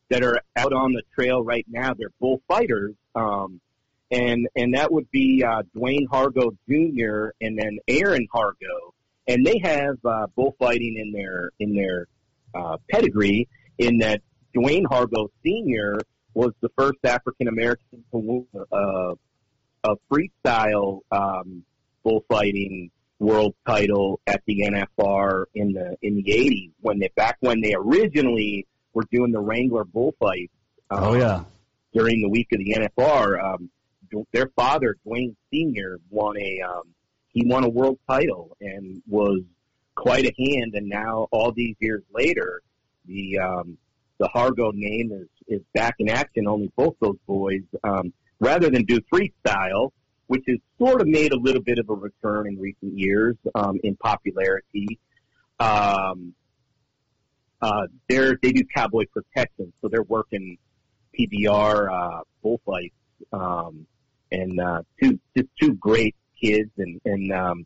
[0.10, 1.94] that are out on the trail right now.
[1.94, 3.62] They're bullfighters, um,
[4.10, 7.30] and and that would be uh, Dwayne Hargo Jr.
[7.40, 8.94] and then Aaron Hargo,
[9.28, 12.08] and they have uh, bullfighting in their in their
[12.54, 13.48] uh, pedigree.
[13.78, 14.22] In that
[14.54, 16.00] Dwayne Hargo Sr.
[16.34, 19.16] was the first African American to win uh,
[19.84, 21.64] a freestyle um,
[22.04, 27.62] bullfighting world title at the NFR in the in the 80s when they back when
[27.62, 30.54] they originally were doing the Wrangler bullfights.
[30.90, 31.44] Um, oh yeah.
[31.94, 33.70] During the week of the NFR, um,
[34.32, 36.84] their father Dwayne Senior won a um,
[37.30, 39.42] he won a world title and was
[39.96, 40.74] quite a hand.
[40.76, 42.62] And now all these years later,
[43.06, 43.78] the um,
[44.20, 46.48] the Hargo name is is back in action.
[46.48, 49.92] Only both those boys, um, rather than do freestyle,
[50.28, 53.80] which has sort of made a little bit of a return in recent years um,
[53.84, 55.00] in popularity.
[55.60, 56.36] Um,
[57.62, 60.58] uh, they're, they do cowboy protection, so they're working
[61.18, 62.94] PBR uh, bullfights,
[63.34, 63.86] um,
[64.32, 67.66] and uh, two just two great kids, and and um,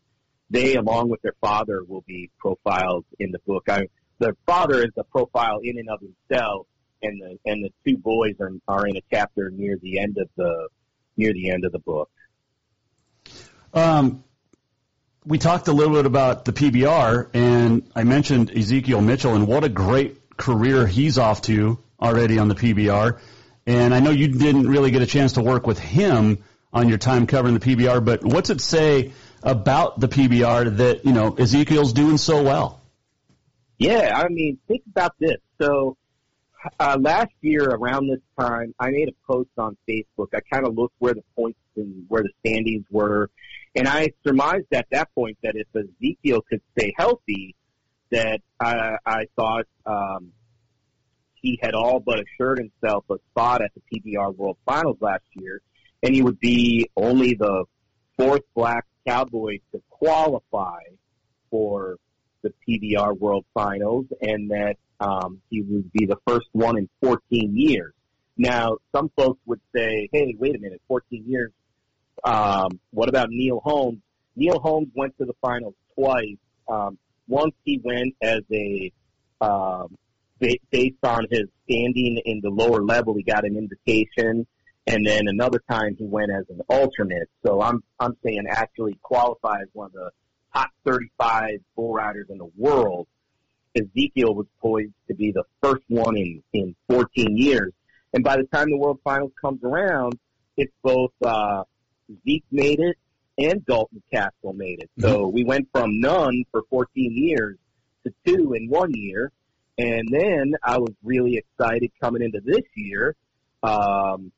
[0.50, 3.68] they, along with their father, will be profiled in the book.
[3.68, 3.88] I,
[4.24, 6.68] their father is a profile in and of himself,
[7.02, 10.30] and the and the two boys are are in a chapter near the end of
[10.38, 10.70] the
[11.18, 12.10] near the end of the book.
[13.74, 14.24] Um,
[15.26, 19.64] we talked a little bit about the PBR, and I mentioned Ezekiel Mitchell, and what
[19.64, 23.20] a great career he's off to already on the PBR.
[23.66, 26.44] And I know you didn't really get a chance to work with him
[26.74, 31.14] on your time covering the PBR, but what's it say about the PBR that you
[31.14, 32.83] know Ezekiel's doing so well?
[33.84, 35.40] Yeah, I mean, think about this.
[35.62, 35.98] So
[36.80, 40.28] uh, last year around this time, I made a post on Facebook.
[40.34, 43.30] I kind of looked where the points and where the standings were,
[43.76, 47.56] and I surmised at that point that if Ezekiel could stay healthy,
[48.10, 50.32] that I, I thought um,
[51.34, 53.82] he had all but assured himself a spot at the
[54.16, 55.62] PBR World Finals last year,
[56.02, 57.66] and he would be only the
[58.18, 60.80] fourth black cowboy to qualify
[61.52, 61.98] for
[62.44, 67.54] the PBR World Finals, and that um, he would be the first one in 14
[67.56, 67.94] years.
[68.38, 71.52] Now, some folks would say, "Hey, wait a minute, 14 years
[72.24, 74.00] um, what about Neil Holmes?
[74.36, 76.38] Neil Holmes went to the finals twice.
[76.68, 78.92] Um, once he went as a
[79.42, 79.98] um,
[80.40, 84.48] based on his standing in the lower level, he got an invitation,
[84.88, 87.30] and then another time he went as an alternate.
[87.46, 90.12] So I'm I'm saying actually qualify as one of the
[90.54, 93.08] top 35 bull riders in the world.
[93.76, 97.74] Ezekiel was poised to be the first one in in 14 years,
[98.14, 100.14] and by the time the World Finals comes around,
[100.58, 101.64] it's both uh,
[102.24, 102.98] Zeke made it
[103.38, 104.90] and Dalton Kasel made it.
[105.00, 105.36] So mm-hmm.
[105.36, 107.58] we went from none for 14 years
[108.06, 109.32] to two in one year.
[109.78, 113.16] And then I was really excited coming into this year
[113.64, 114.32] um,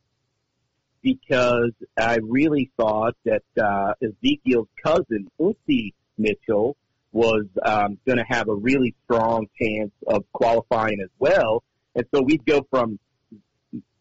[1.02, 6.76] because I really thought that uh, Ezekiel's cousin, Uzi Mitchell,
[7.12, 11.64] was um, going to have a really strong chance of qualifying as well.
[11.96, 13.00] And so we'd go from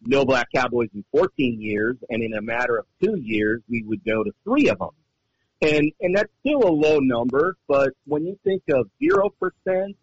[0.02, 4.04] no black cowboys in 14 years, and in a matter of two years, we would
[4.04, 4.90] go to three of them.
[5.62, 9.96] And and that's still a low number, but when you think of zero percent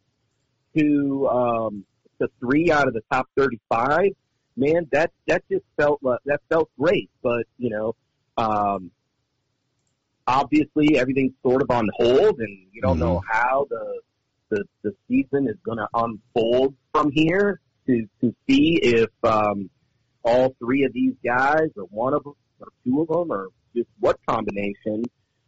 [0.76, 1.86] to um,
[2.20, 4.16] to three out of the top 35,
[4.56, 7.10] man, that that just felt that felt great.
[7.22, 7.96] But you know,
[8.38, 8.90] um,
[10.28, 13.06] obviously everything's sort of on hold, and you don't mm-hmm.
[13.06, 14.02] know how the
[14.50, 19.70] the, the season is going to unfold from here to to see if um,
[20.24, 23.90] all three of these guys, or one of them, or two of them, or just
[24.00, 25.04] what combination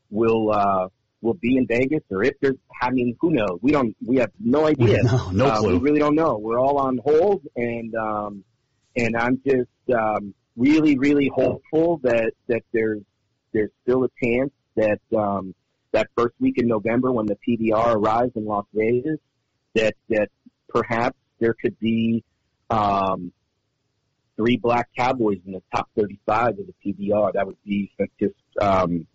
[0.10, 0.88] will uh,
[1.22, 2.58] will be in Vegas, or if there's.
[2.82, 3.60] I mean, who knows?
[3.62, 3.96] We don't.
[4.06, 5.04] We have no idea.
[5.04, 5.74] No, no uh, clue.
[5.74, 6.38] We really don't know.
[6.38, 8.44] We're all on hold, and um,
[8.96, 13.02] and I'm just um, really, really hopeful that that there's
[13.54, 15.54] there's still a chance that um,
[15.92, 19.20] that first week in November when the PBR arrives in Las Vegas,
[19.76, 20.30] that that
[20.70, 22.24] perhaps there could be
[22.70, 23.32] um,
[24.36, 27.34] three black cowboys in the top 35 of the PBR.
[27.34, 29.08] That would be just um,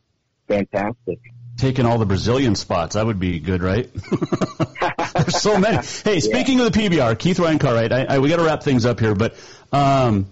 [0.46, 1.18] fantastic.
[1.56, 3.90] Taking all the Brazilian spots, that would be good, right?
[5.14, 5.78] There's so many.
[6.04, 6.66] Hey, speaking yeah.
[6.66, 9.16] of the PBR, Keith Ryan Cartwright, I, I, we got to wrap things up here,
[9.16, 9.34] but
[9.72, 10.26] um,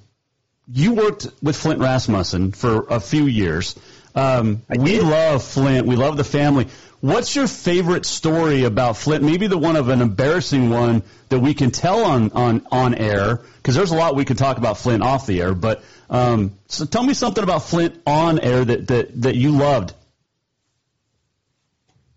[0.71, 3.77] you worked with Flint Rasmussen for a few years.
[4.17, 5.87] Um, we love Flint.
[5.87, 6.69] We love the family.
[7.01, 9.23] What's your favorite story about Flint?
[9.23, 13.43] Maybe the one of an embarrassing one that we can tell on on on air,
[13.59, 15.55] because there's a lot we can talk about Flint off the air.
[15.55, 19.93] But um, so tell me something about Flint on air that that that you loved.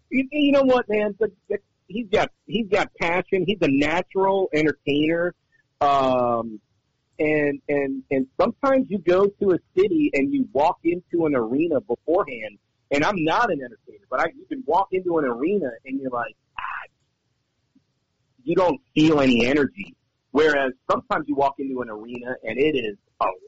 [0.10, 1.16] You, you know what, man?
[1.88, 3.44] He's got he's got passion.
[3.46, 5.36] He's a natural entertainer.
[5.82, 6.62] Um,
[7.20, 11.82] and and and sometimes you go to a city and you walk into an arena
[11.82, 12.58] beforehand.
[12.92, 16.10] And I'm not an entertainer, but I you can walk into an arena and you're
[16.10, 16.88] like, ah,
[18.44, 19.96] you don't feel any energy.
[20.32, 22.98] Whereas sometimes you walk into an arena and it is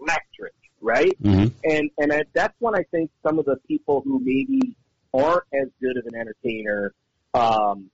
[0.01, 1.15] electric, right?
[1.23, 1.47] Mm-hmm.
[1.63, 4.75] And and I- that's when I think some of the people who maybe
[5.13, 6.93] aren't as good of an entertainer,
[7.33, 7.89] um,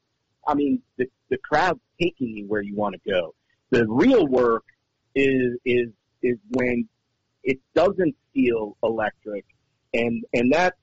[0.47, 3.33] I mean, the the crowd's taking you where you want to go.
[3.69, 4.63] The real work
[5.15, 5.89] is is
[6.21, 6.87] is when
[7.43, 9.45] it doesn't feel electric,
[9.93, 10.77] and and that's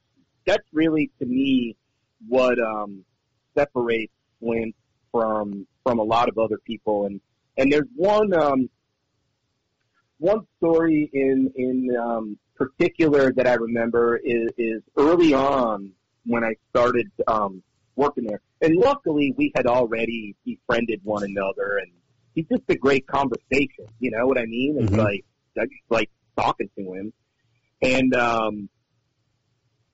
[0.47, 1.77] that's really to me
[2.29, 3.05] what um,
[3.57, 4.75] separates Flint
[5.13, 7.07] from from a lot of other people.
[7.07, 7.21] And
[7.57, 8.69] and there's one um,
[10.19, 15.93] one story in in um, particular that I remember is, is early on
[16.25, 17.63] when I started um,
[17.97, 18.41] working there.
[18.61, 21.93] And luckily, we had already befriended one another, and
[22.35, 23.87] he's just a great conversation.
[24.01, 24.79] You know what I mean?
[24.81, 24.99] It's Mhm.
[24.99, 25.25] like
[25.59, 27.13] I just like talking to him,
[27.83, 28.69] and um,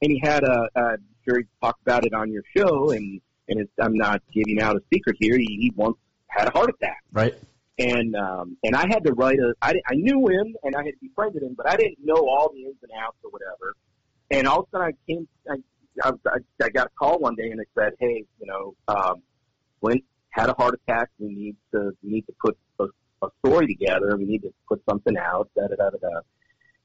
[0.02, 0.68] and he had a.
[0.74, 0.96] a
[1.28, 4.74] sure he talked about it on your show, and and it's, I'm not giving out
[4.76, 5.36] a secret here.
[5.36, 5.96] He, he once
[6.28, 7.34] had a heart attack Right.
[7.78, 9.52] and um, and I had to write a.
[9.60, 12.76] I, knew him and I had befriended him, but I didn't know all the ins
[12.82, 13.74] and outs or whatever.
[14.30, 15.28] And all of a sudden, I came.
[15.50, 18.74] I, I, I- I got a call one day and it said, "Hey, you know,
[18.88, 19.22] um,
[19.80, 21.10] Flint had a heart attack.
[21.18, 22.84] We need to we need to put a,
[23.22, 24.16] a story together.
[24.16, 26.20] We need to put something out." Da da da da da.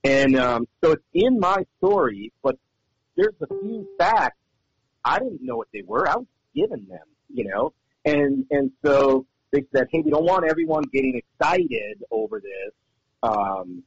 [0.04, 2.58] And um, so it's in my story, but
[3.16, 4.38] there's a few facts
[5.04, 6.08] I didn't know what they were.
[6.10, 6.26] I was
[6.56, 7.74] given them, you know,
[8.04, 12.74] and and so they said, hey, we don't want everyone getting excited over this
[13.24, 13.84] um,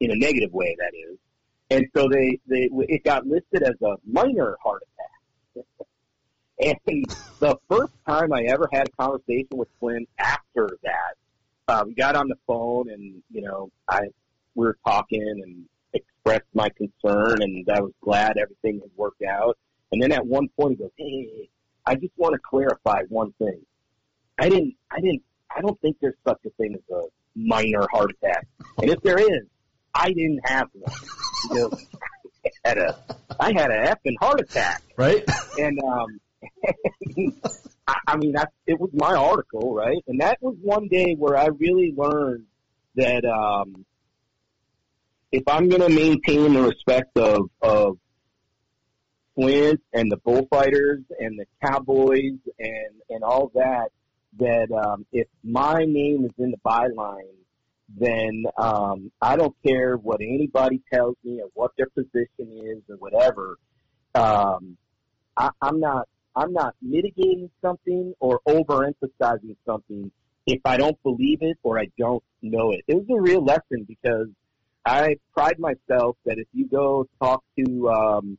[0.00, 1.18] in a negative way, that is.
[1.68, 5.66] And so they, they it got listed as a minor heart attack.
[6.58, 7.04] and
[7.40, 11.14] the first time I ever had a conversation with Flint after that,
[11.68, 14.08] uh, we got on the phone and you know I
[14.54, 19.56] we were talking and expressed my concern and I was glad everything had worked out.
[19.92, 21.48] And then at one point he goes, hey,
[21.86, 23.60] I just want to clarify one thing.
[24.38, 25.22] I didn't, I didn't,
[25.56, 27.04] I don't think there's such a thing as a
[27.34, 28.46] minor heart attack.
[28.78, 29.46] And if there is,
[29.94, 30.92] I didn't have one.
[31.50, 31.70] You know,
[32.44, 32.98] I had a,
[33.38, 34.82] I had a effing heart attack.
[34.96, 35.24] Right.
[35.58, 36.20] And, um,
[37.88, 40.02] I, I mean, that, it was my article, right?
[40.08, 42.46] And that was one day where I really learned
[42.96, 43.84] that, um,
[45.32, 47.98] if I'm going to maintain the respect of, of
[49.34, 53.88] Flint and the bullfighters and the cowboys and, and all that,
[54.38, 57.34] that, um, if my name is in the byline,
[57.88, 62.96] then, um, I don't care what anybody tells me or what their position is or
[62.96, 63.58] whatever.
[64.14, 64.76] Um,
[65.36, 70.12] I, I'm not, I'm not mitigating something or overemphasizing something
[70.46, 72.82] if I don't believe it or I don't know it.
[72.86, 74.28] It was a real lesson because
[74.84, 78.38] I pride myself that if you go talk to um,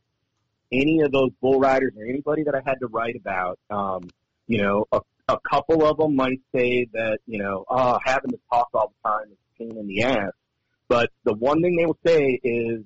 [0.70, 4.08] any of those bull riders or anybody that I had to write about, um,
[4.46, 8.38] you know, a, a couple of them might say that, you know, oh, having to
[8.50, 10.32] talk all the time is a pain in the ass.
[10.86, 12.82] But the one thing they will say is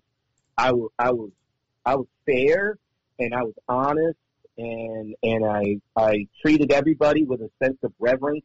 [0.56, 1.30] I was, I was,
[1.84, 2.78] I was fair
[3.18, 4.18] and I was honest
[4.58, 8.44] and, and I, I treated everybody with a sense of reverence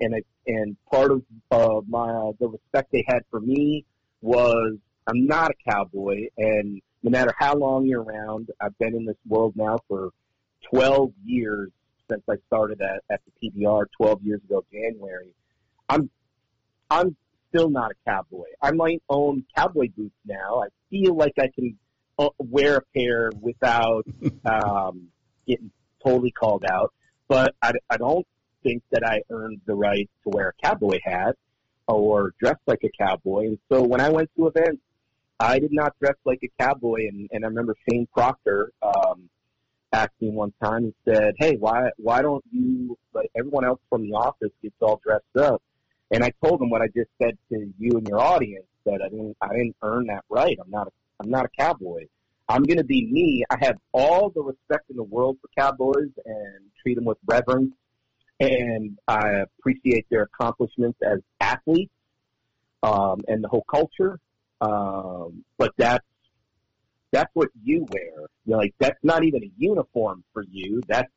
[0.00, 3.84] and I, and part of, uh, my, the respect they had for me
[4.20, 4.76] was
[5.06, 9.16] I'm not a cowboy and no matter how long you're around, I've been in this
[9.26, 10.10] world now for
[10.70, 11.70] 12 years
[12.10, 15.34] since I started at, at the PBR 12 years ago, January.
[15.88, 16.10] I'm,
[16.90, 17.16] I'm
[17.48, 18.46] still not a cowboy.
[18.60, 20.62] I might own cowboy boots now.
[20.62, 21.78] I feel like I can
[22.18, 24.06] uh, wear a pair without,
[24.44, 25.08] um,
[25.48, 25.70] getting
[26.04, 26.92] totally called out,
[27.28, 28.26] but I, I don't
[28.62, 31.36] think that I earned the right to wear a cowboy hat
[31.86, 33.46] or dress like a cowboy.
[33.46, 34.82] And so when I went to events,
[35.40, 37.08] I did not dress like a cowboy.
[37.08, 39.28] And, and I remember Shane Proctor um,
[39.92, 40.84] asked one time.
[40.84, 45.00] He said, "Hey, why why don't you like everyone else from the office gets all
[45.02, 45.62] dressed up?"
[46.10, 49.08] And I told him what I just said to you and your audience that I
[49.08, 50.58] didn't I didn't earn that right.
[50.62, 50.90] I'm not a,
[51.20, 52.06] I'm not a cowboy.
[52.48, 53.44] I'm going to be me.
[53.50, 57.74] I have all the respect in the world for cowboys and treat them with reverence
[58.40, 61.92] and I appreciate their accomplishments as athletes
[62.82, 64.18] um, and the whole culture.
[64.60, 66.04] Um, but that's
[67.10, 68.26] that's what you wear.
[68.44, 70.82] You're like that's not even a uniform for you.
[70.88, 71.10] That's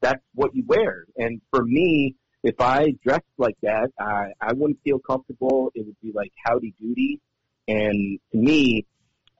[0.00, 1.04] that's what you wear.
[1.16, 5.70] And for me, if I dressed like that, I I wouldn't feel comfortable.
[5.74, 7.20] It would be like howdy doody.
[7.68, 8.86] And to me,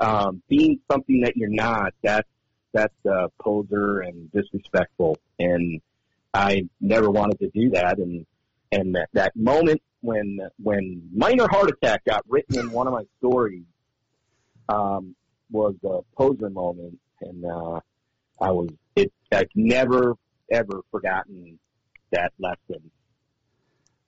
[0.01, 2.29] um, being something that you're not, that's
[2.73, 5.19] that's uh, poser and disrespectful.
[5.39, 5.81] And
[6.33, 7.99] I never wanted to do that.
[7.99, 8.27] And
[8.73, 13.05] and that, that moment when when minor heart attack got written in one of my
[13.19, 13.65] stories
[14.69, 15.15] um,
[15.51, 17.81] was a poser moment, and uh,
[18.41, 19.13] I was it.
[19.33, 20.15] I've never
[20.51, 21.59] ever forgotten
[22.13, 22.91] that lesson.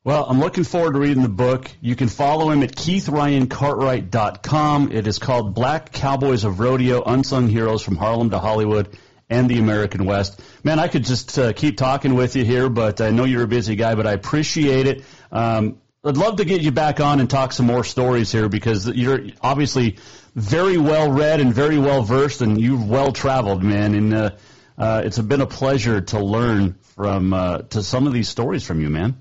[0.05, 1.71] Well, I'm looking forward to reading the book.
[1.81, 4.91] You can follow him at KeithRyanCartwright.com.
[4.91, 8.99] It is called Black Cowboys of Rodeo Unsung Heroes from Harlem to Hollywood
[9.31, 10.41] and the American West.
[10.65, 13.47] Man, I could just uh, keep talking with you here, but I know you're a
[13.47, 15.05] busy guy, but I appreciate it.
[15.31, 18.89] Um, I'd love to get you back on and talk some more stories here because
[18.89, 19.99] you're obviously
[20.35, 23.95] very well read and very well versed, and you've well traveled, man.
[23.95, 24.31] And uh,
[24.77, 28.81] uh, it's been a pleasure to learn from uh, to some of these stories from
[28.81, 29.21] you, man.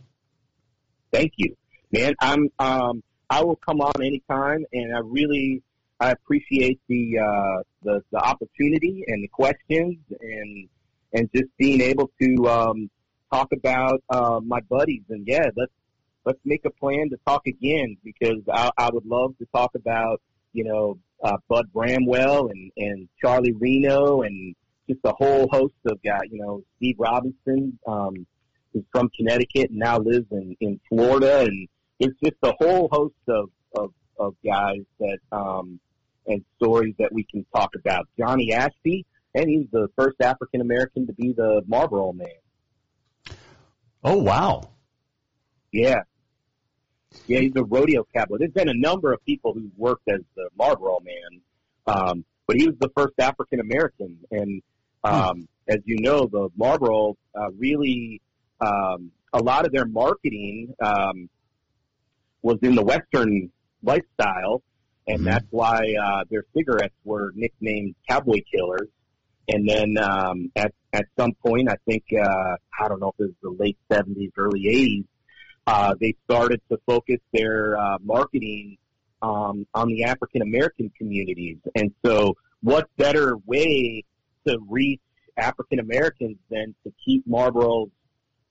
[1.12, 1.56] Thank you,
[1.92, 2.16] man.
[2.20, 5.62] I'm um, I will come on anytime, and I really
[6.00, 10.70] I appreciate the uh, the the opportunity and the questions and
[11.14, 12.90] and just being able to um,
[13.32, 15.04] talk about uh, my buddies.
[15.10, 15.72] And yeah, let's
[16.26, 20.22] let's make a plan to talk again because I, I would love to talk about
[20.54, 24.56] you know uh, Bud Bramwell and and Charlie Reno and
[24.90, 26.28] just a whole host of guys.
[26.32, 28.26] You know Steve Robinson, um,
[28.74, 31.68] who's from Connecticut and now lives in in Florida, and
[32.00, 35.80] it's just a whole host of of, of guys that um,
[36.28, 38.08] and stories that we can talk about.
[38.18, 42.28] Johnny Ashby, and he's the first African American to be the Marlboro Man.
[44.04, 44.70] Oh wow!
[45.72, 46.02] Yeah,
[47.28, 48.38] yeah, he's a rodeo cowboy.
[48.40, 51.42] There's been a number of people who've worked as the Marlboro Man,
[51.88, 54.18] um, but he was the first African American.
[54.32, 54.62] And
[55.04, 58.22] um, as you know, the Marlboro uh, really
[58.62, 61.30] um, a lot of their marketing um,
[62.42, 63.52] was in the Western
[63.84, 64.62] lifestyle,
[65.08, 65.26] and mm-hmm.
[65.26, 68.88] that's why uh, their cigarettes were nicknamed Cowboy Killers.
[69.48, 73.36] And then um, at at some point, I think uh, I don't know if it
[73.42, 75.06] was the late '70s, early '80s,
[75.68, 78.78] uh, they started to focus their uh, marketing
[79.22, 81.58] um, on the African American communities.
[81.76, 84.04] And so, what better way
[84.48, 85.02] to reach
[85.38, 87.90] African Americans than to keep Marlboro's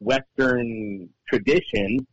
[0.00, 2.06] Western tradition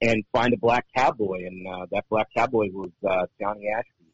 [0.00, 1.46] and find a black cowboy?
[1.46, 4.06] And uh, that black cowboy was uh, Johnny Ashby.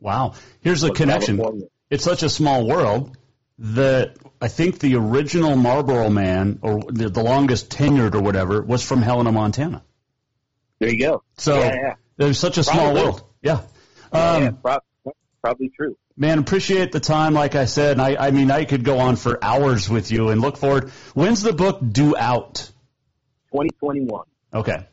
[0.00, 0.34] Wow.
[0.60, 1.36] Here's a connection.
[1.36, 1.66] California.
[1.90, 3.16] It's such a small world
[3.58, 8.82] that I think the original Marlboro man, or the, the longest tenured or whatever, was
[8.82, 9.82] from Helena, Montana.
[10.80, 11.22] There you go.
[11.38, 11.94] So yeah, yeah.
[12.16, 12.80] there's such a probably.
[12.80, 13.24] small world.
[13.42, 13.60] Yeah.
[14.12, 14.82] Um, yeah, prob-
[15.40, 15.96] probably true.
[16.16, 17.34] Man, appreciate the time.
[17.34, 20.28] Like I said, and I, I mean, I could go on for hours with you
[20.28, 20.90] and look forward.
[21.12, 22.70] When's the book due out?
[23.50, 24.24] 2021.
[24.52, 24.86] Okay.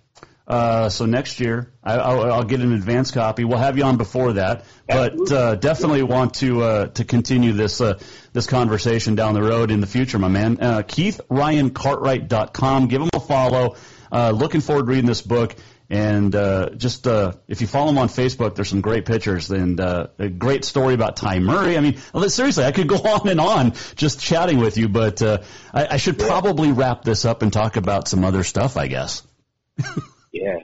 [0.47, 3.43] Uh, so next year, I, I'll, I'll, get an advance copy.
[3.45, 7.79] We'll have you on before that, but uh, definitely want to uh, to continue this
[7.79, 7.99] uh,
[8.33, 10.57] this conversation down the road in the future, my man.
[10.59, 12.87] Uh, KeithRyanCartwright.com.
[12.87, 13.75] Give him a follow.
[14.11, 15.55] Uh, looking forward to reading this book.
[15.91, 19.77] And uh, just uh, if you follow him on Facebook, there's some great pictures and
[19.77, 21.77] uh, a great story about Ty Murray.
[21.77, 21.97] I mean,
[22.29, 25.39] seriously, I could go on and on just chatting with you, but uh,
[25.73, 29.21] I, I should probably wrap this up and talk about some other stuff, I guess.
[30.33, 30.59] Yeah.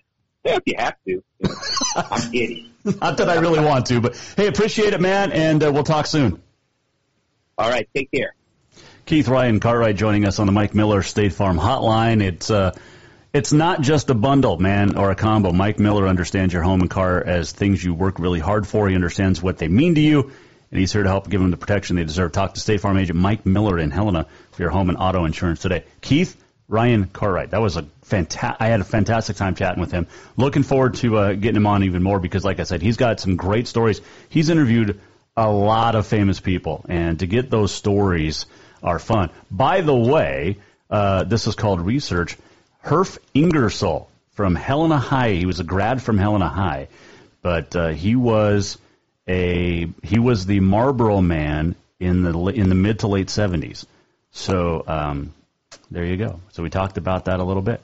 [0.46, 1.22] Yeah, if you have to.
[1.98, 2.72] I'm kidding.
[2.86, 6.06] Not that I really want to, but hey, appreciate it, man, and uh, we'll talk
[6.06, 6.42] soon.
[7.58, 8.34] All right, take care.
[9.06, 12.24] Keith Ryan Cartwright joining us on the Mike Miller State Farm Hotline.
[12.24, 12.78] It's uh,
[13.38, 15.52] it's not just a bundle, man, or a combo.
[15.52, 18.90] Mike Miller understands your home and car as things you work really hard for.
[18.90, 20.32] He understands what they mean to you,
[20.72, 22.32] and he's here to help give them the protection they deserve.
[22.32, 25.60] Talk to State Farm agent Mike Miller in Helena for your home and auto insurance
[25.60, 25.84] today.
[26.02, 26.36] Keith
[26.68, 27.52] Ryan Cartwright.
[27.52, 28.60] That was a fantastic.
[28.60, 30.08] I had a fantastic time chatting with him.
[30.36, 33.20] Looking forward to uh, getting him on even more because, like I said, he's got
[33.20, 34.02] some great stories.
[34.30, 35.00] He's interviewed
[35.36, 38.48] a lot of famous people, and to get those stories
[38.82, 39.30] are fun.
[39.52, 40.58] By the way,
[40.90, 42.36] uh, this is called research.
[42.88, 45.32] Herf Ingersoll from Helena High.
[45.32, 46.88] He was a grad from Helena High,
[47.42, 48.78] but uh, he was
[49.28, 53.86] a he was the Marlboro man in the in the mid to late seventies.
[54.32, 55.34] So um,
[55.92, 56.40] there you go.
[56.54, 57.82] So we talked about that a little bit.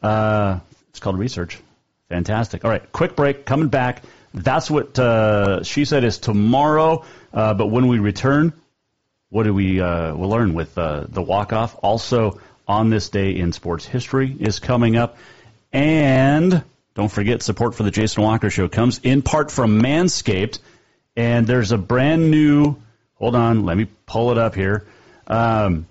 [0.00, 1.58] Uh, it's called research.
[2.08, 2.64] Fantastic.
[2.64, 3.44] All right, quick break.
[3.44, 4.04] Coming back.
[4.32, 7.04] That's what uh, she said is tomorrow.
[7.32, 8.52] Uh, but when we return,
[9.30, 11.76] what do we uh, we'll learn with uh, the walk off?
[11.82, 15.18] Also on this day in sports history is coming up,
[15.72, 16.62] and
[16.94, 20.58] don't forget support for the Jason Walker Show comes in part from Manscaped,
[21.16, 22.76] and there's a brand new
[23.24, 24.84] Hold on, let me pull it up here.
[25.26, 25.86] Um,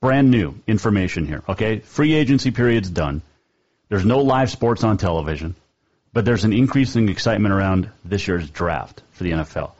[0.00, 1.42] brand new information here.
[1.48, 3.22] Okay, free agency period's done.
[3.88, 5.54] There's no live sports on television,
[6.12, 9.72] but there's an increasing excitement around this year's draft for the NFL,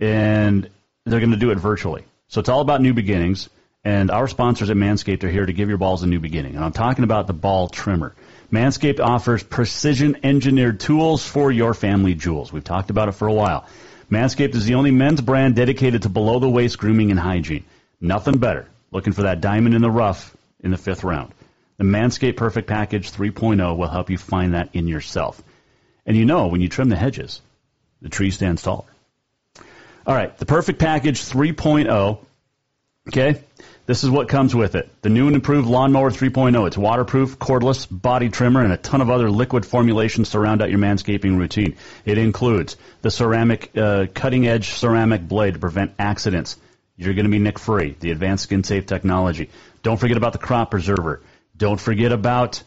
[0.00, 0.68] and
[1.04, 2.04] they're going to do it virtually.
[2.28, 3.48] So it's all about new beginnings.
[3.86, 6.56] And our sponsors at Manscaped are here to give your balls a new beginning.
[6.56, 8.16] And I'm talking about the ball trimmer.
[8.50, 12.52] Manscaped offers precision engineered tools for your family jewels.
[12.52, 13.64] We've talked about it for a while.
[14.10, 17.62] Manscaped is the only men's brand dedicated to below the waist grooming and hygiene.
[18.00, 18.66] Nothing better.
[18.90, 21.32] Looking for that diamond in the rough in the fifth round.
[21.76, 25.40] The Manscaped Perfect Package 3.0 will help you find that in yourself.
[26.04, 27.40] And you know, when you trim the hedges,
[28.02, 28.86] the tree stands taller.
[30.04, 32.18] All right, the Perfect Package 3.0.
[33.08, 33.40] Okay,
[33.86, 34.90] this is what comes with it.
[35.02, 36.66] The new and improved Lawnmower 3.0.
[36.66, 40.70] It's waterproof, cordless, body trimmer, and a ton of other liquid formulations to round out
[40.70, 41.76] your manscaping routine.
[42.04, 46.56] It includes the ceramic, uh, cutting edge ceramic blade to prevent accidents.
[46.96, 47.96] You're going to be nick free.
[47.98, 49.50] The advanced skin safe technology.
[49.84, 51.22] Don't forget about the crop preserver.
[51.56, 52.62] Don't forget about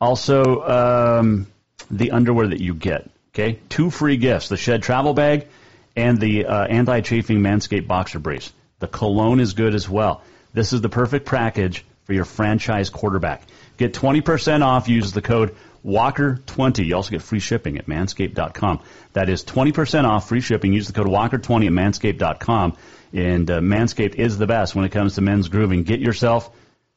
[0.00, 1.46] also um,
[1.90, 3.10] the underwear that you get.
[3.34, 5.48] Okay, two free gifts: the Shed travel bag
[5.96, 8.52] and the uh, anti-chafing Manscaped boxer briefs.
[8.78, 10.22] The cologne is good as well.
[10.54, 13.42] This is the perfect package for your franchise quarterback.
[13.76, 14.88] Get 20% off.
[14.88, 16.86] Use the code Walker20.
[16.86, 18.80] You also get free shipping at manscaped.com.
[19.12, 20.72] That is 20% off free shipping.
[20.72, 22.76] Use the code Walker20 at manscaped.com.
[23.12, 25.82] And uh, Manscaped is the best when it comes to men's grooming.
[25.82, 26.50] Get yourself,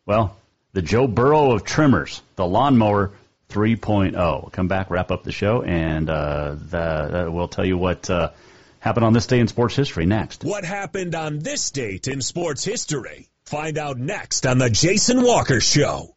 [0.05, 0.37] well,
[0.73, 3.11] the Joe Burrow of trimmers, the lawnmower
[3.49, 4.13] 3.0.
[4.13, 8.31] We'll come back, wrap up the show, and uh, the, we'll tell you what uh,
[8.79, 10.43] happened on this day in sports history next.
[10.43, 13.29] What happened on this date in sports history?
[13.47, 16.16] Find out next on the Jason Walker Show.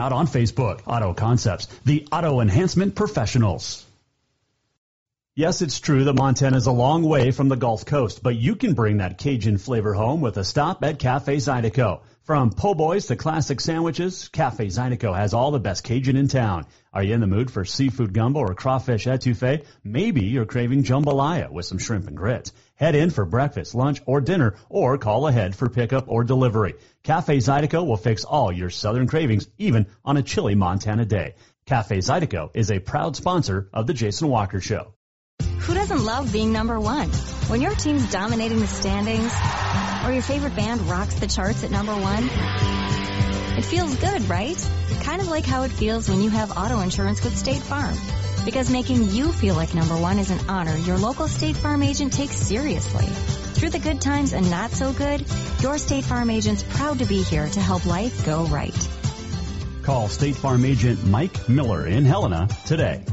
[0.09, 0.81] on Facebook.
[0.87, 3.85] Auto Concepts, the auto enhancement professionals.
[5.35, 8.57] Yes, it's true that Montana is a long way from the Gulf Coast, but you
[8.57, 12.01] can bring that Cajun flavor home with a stop at Cafe Zydeco.
[12.23, 16.65] From po' boys to classic sandwiches, Cafe Zydeco has all the best Cajun in town.
[16.93, 19.63] Are you in the mood for seafood gumbo or crawfish etouffee?
[19.85, 22.51] Maybe you're craving jambalaya with some shrimp and grits.
[22.81, 26.73] Head in for breakfast, lunch, or dinner, or call ahead for pickup or delivery.
[27.03, 31.35] Cafe Zydeco will fix all your southern cravings, even on a chilly Montana day.
[31.67, 34.95] Cafe Zydeco is a proud sponsor of the Jason Walker Show.
[35.59, 37.09] Who doesn't love being number one?
[37.49, 39.31] When your team's dominating the standings,
[40.03, 42.23] or your favorite band rocks the charts at number one,
[43.59, 44.57] it feels good, right?
[45.03, 47.95] Kind of like how it feels when you have auto insurance with State Farm.
[48.45, 52.13] Because making you feel like number one is an honor your local State Farm agent
[52.13, 53.05] takes seriously.
[53.05, 55.23] Through the good times and not so good,
[55.61, 58.89] your State Farm agent's proud to be here to help life go right.
[59.83, 63.03] Call State Farm agent Mike Miller in Helena today.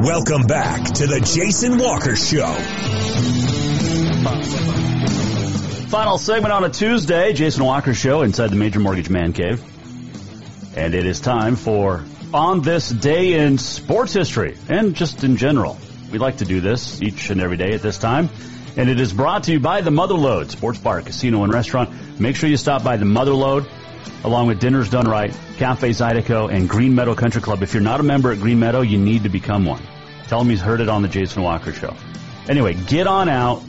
[0.00, 2.54] Welcome back to the Jason Walker Show.
[5.88, 9.62] Final segment on a Tuesday, Jason Walker Show inside the Major Mortgage Man Cave.
[10.76, 15.78] And it is time for On This Day in Sports History and just in general.
[16.12, 18.28] We like to do this each and every day at this time.
[18.76, 22.20] And it is brought to you by the Motherlode Sports Bar, Casino, and Restaurant.
[22.20, 23.66] Make sure you stop by the Motherlode
[24.24, 27.62] along with Dinners Done Right, Cafe Zydeco, and Green Meadow Country Club.
[27.62, 29.82] If you're not a member at Green Meadow, you need to become one.
[30.26, 31.96] Tell him he's heard it on the Jason Walker Show.
[32.46, 33.62] Anyway, get on out,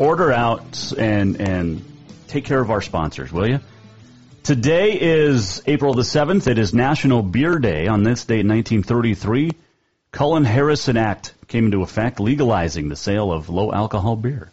[0.00, 1.84] order out, and and
[2.26, 3.60] take care of our sponsors, will you?
[4.42, 6.46] Today is April the 7th.
[6.46, 7.86] It is National Beer Day.
[7.86, 9.52] On this date, 1933,
[10.10, 14.50] Cullen Harrison Act came into effect, legalizing the sale of low alcohol beer.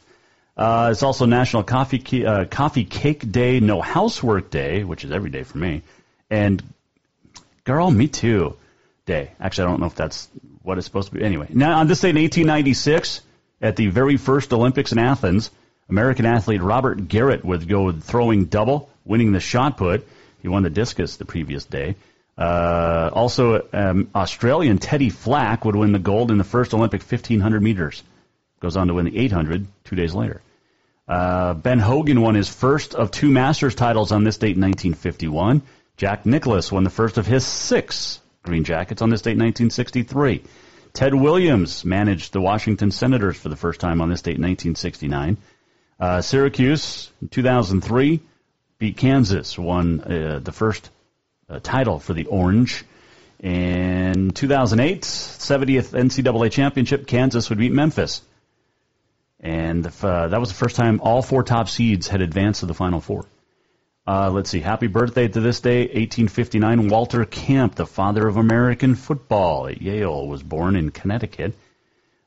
[0.58, 5.30] Uh, it's also National Coffee uh, Coffee Cake Day, No Housework Day, which is every
[5.30, 5.84] day for me,
[6.30, 6.62] and
[7.64, 8.58] Girl, Me Too
[9.06, 9.32] Day.
[9.40, 10.28] Actually, I don't know if that's
[10.64, 11.24] what it's supposed to be.
[11.24, 13.22] Anyway, now on this day in 1896,
[13.62, 15.52] at the very first Olympics in Athens,
[15.90, 20.08] American athlete Robert Garrett would go throwing double, winning the shot put.
[20.42, 21.96] He won the discus the previous day.
[22.38, 27.62] Uh, also, um, Australian Teddy Flack would win the gold in the first Olympic 1500
[27.62, 28.04] meters.
[28.60, 30.42] Goes on to win the 800 two days later.
[31.08, 35.62] Uh, ben Hogan won his first of two Masters titles on this date in 1951.
[35.96, 40.44] Jack Nicklaus won the first of his six Green Jackets on this date in 1963.
[40.98, 45.38] Ted Williams managed the Washington Senators for the first time on this date in 1969.
[46.00, 48.20] Uh, Syracuse in 2003
[48.80, 50.90] beat Kansas, won uh, the first
[51.52, 52.84] uh, title for the Orange.
[53.40, 58.24] In 2008, 70th NCAA championship, Kansas would beat Memphis.
[59.40, 62.74] And uh, that was the first time all four top seeds had advanced to the
[62.74, 63.26] Final Four.
[64.08, 64.62] Uh, let's see.
[64.62, 66.88] Happy birthday to this day, 1859.
[66.88, 71.54] Walter Camp, the father of American football at Yale, was born in Connecticut.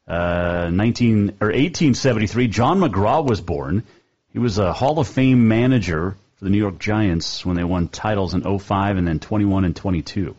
[0.06, 2.48] Uh, 19 or 1873.
[2.48, 3.84] John McGraw was born.
[4.32, 7.88] He was a Hall of Fame manager for the New York Giants when they won
[7.88, 10.36] titles in 05 and then 21 and 22.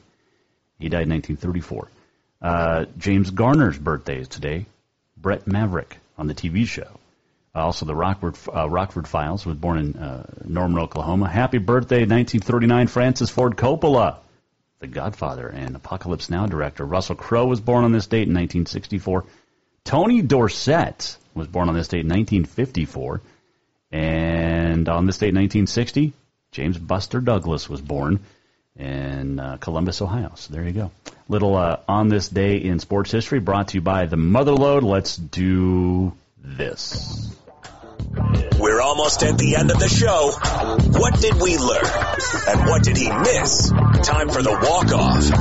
[0.78, 1.88] He died in 1934.
[2.42, 4.68] Uh, James Garner's birthday is today.
[5.18, 7.01] Bret Maverick on the TV show.
[7.54, 11.28] Also, the Rockford, uh, Rockford Files was born in uh, Norman, Oklahoma.
[11.28, 14.18] Happy birthday, 1939, Francis Ford Coppola,
[14.80, 16.86] the Godfather and Apocalypse Now director.
[16.86, 19.26] Russell Crowe was born on this date in 1964.
[19.84, 23.22] Tony Dorsett was born on this date in 1954.
[23.92, 26.14] And on this date in 1960,
[26.52, 28.22] James Buster Douglas was born
[28.78, 30.32] in uh, Columbus, Ohio.
[30.36, 30.92] So there you go.
[31.28, 34.84] Little uh, on this day in sports history brought to you by the Motherlode.
[34.84, 36.14] Let's do
[36.44, 37.36] this.
[38.60, 40.32] We're almost at the end of the show.
[41.00, 41.86] What did we learn?
[42.48, 43.70] And what did he miss?
[43.70, 45.32] Time for the walk-off.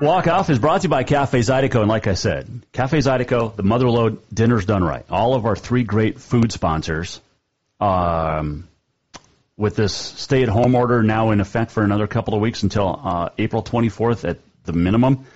[0.00, 3.62] Walk-off is brought to you by Cafe Zydeco, and like I said, Cafe Zydeco, the
[3.62, 5.04] Motherlode, Dinner's Done Right.
[5.10, 7.20] All of our three great food sponsors,
[7.80, 8.68] um,
[9.56, 13.62] with this stay-at-home order now in effect for another couple of weeks until uh, April
[13.62, 15.26] 24th at the minimum,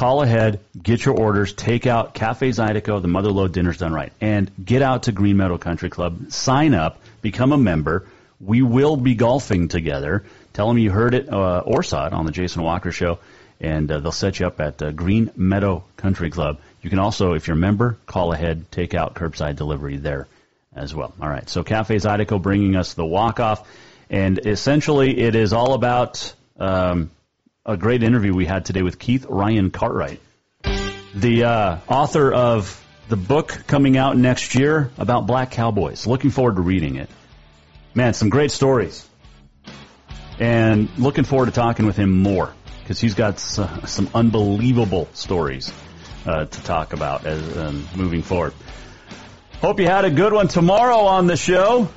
[0.00, 4.50] Call ahead, get your orders, take out Cafe Zydeco, the Motherlode Dinner's Done Right, and
[4.64, 6.32] get out to Green Meadow Country Club.
[6.32, 8.06] Sign up, become a member.
[8.40, 10.24] We will be golfing together.
[10.54, 13.18] Tell them you heard it uh, or saw it on the Jason Walker Show,
[13.60, 16.60] and uh, they'll set you up at uh, Green Meadow Country Club.
[16.80, 20.28] You can also, if you're a member, call ahead, take out curbside delivery there
[20.74, 21.12] as well.
[21.20, 23.68] All right, so Cafe Zydeco bringing us the walk off,
[24.08, 26.32] and essentially it is all about.
[26.58, 27.10] Um,
[27.66, 30.20] a great interview we had today with Keith Ryan Cartwright,
[31.14, 36.06] the uh, author of the book coming out next year about black cowboys.
[36.06, 37.10] Looking forward to reading it.
[37.94, 39.06] Man, some great stories.
[40.38, 45.70] And looking forward to talking with him more because he's got some unbelievable stories
[46.24, 48.54] uh, to talk about as um, moving forward.
[49.60, 51.90] Hope you had a good one tomorrow on the show.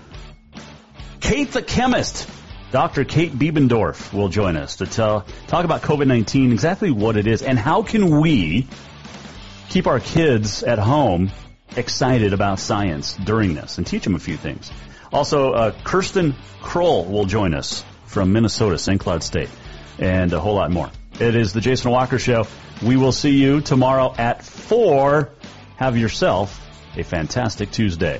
[1.21, 2.29] Kate the chemist
[2.73, 3.05] Dr.
[3.05, 7.59] Kate Biberdorf will join us to tell, talk about COVID-19, exactly what it is, and
[7.59, 8.67] how can we
[9.69, 11.29] keep our kids at home
[11.77, 14.71] excited about science during this and teach them a few things.
[15.11, 18.99] Also, uh, Kirsten Kroll will join us from Minnesota, St.
[18.99, 19.51] Cloud State,
[19.99, 20.89] and a whole lot more.
[21.19, 22.47] It is the Jason Walker Show.
[22.81, 25.29] We will see you tomorrow at 4.
[25.75, 26.59] Have yourself
[26.97, 28.19] a fantastic Tuesday.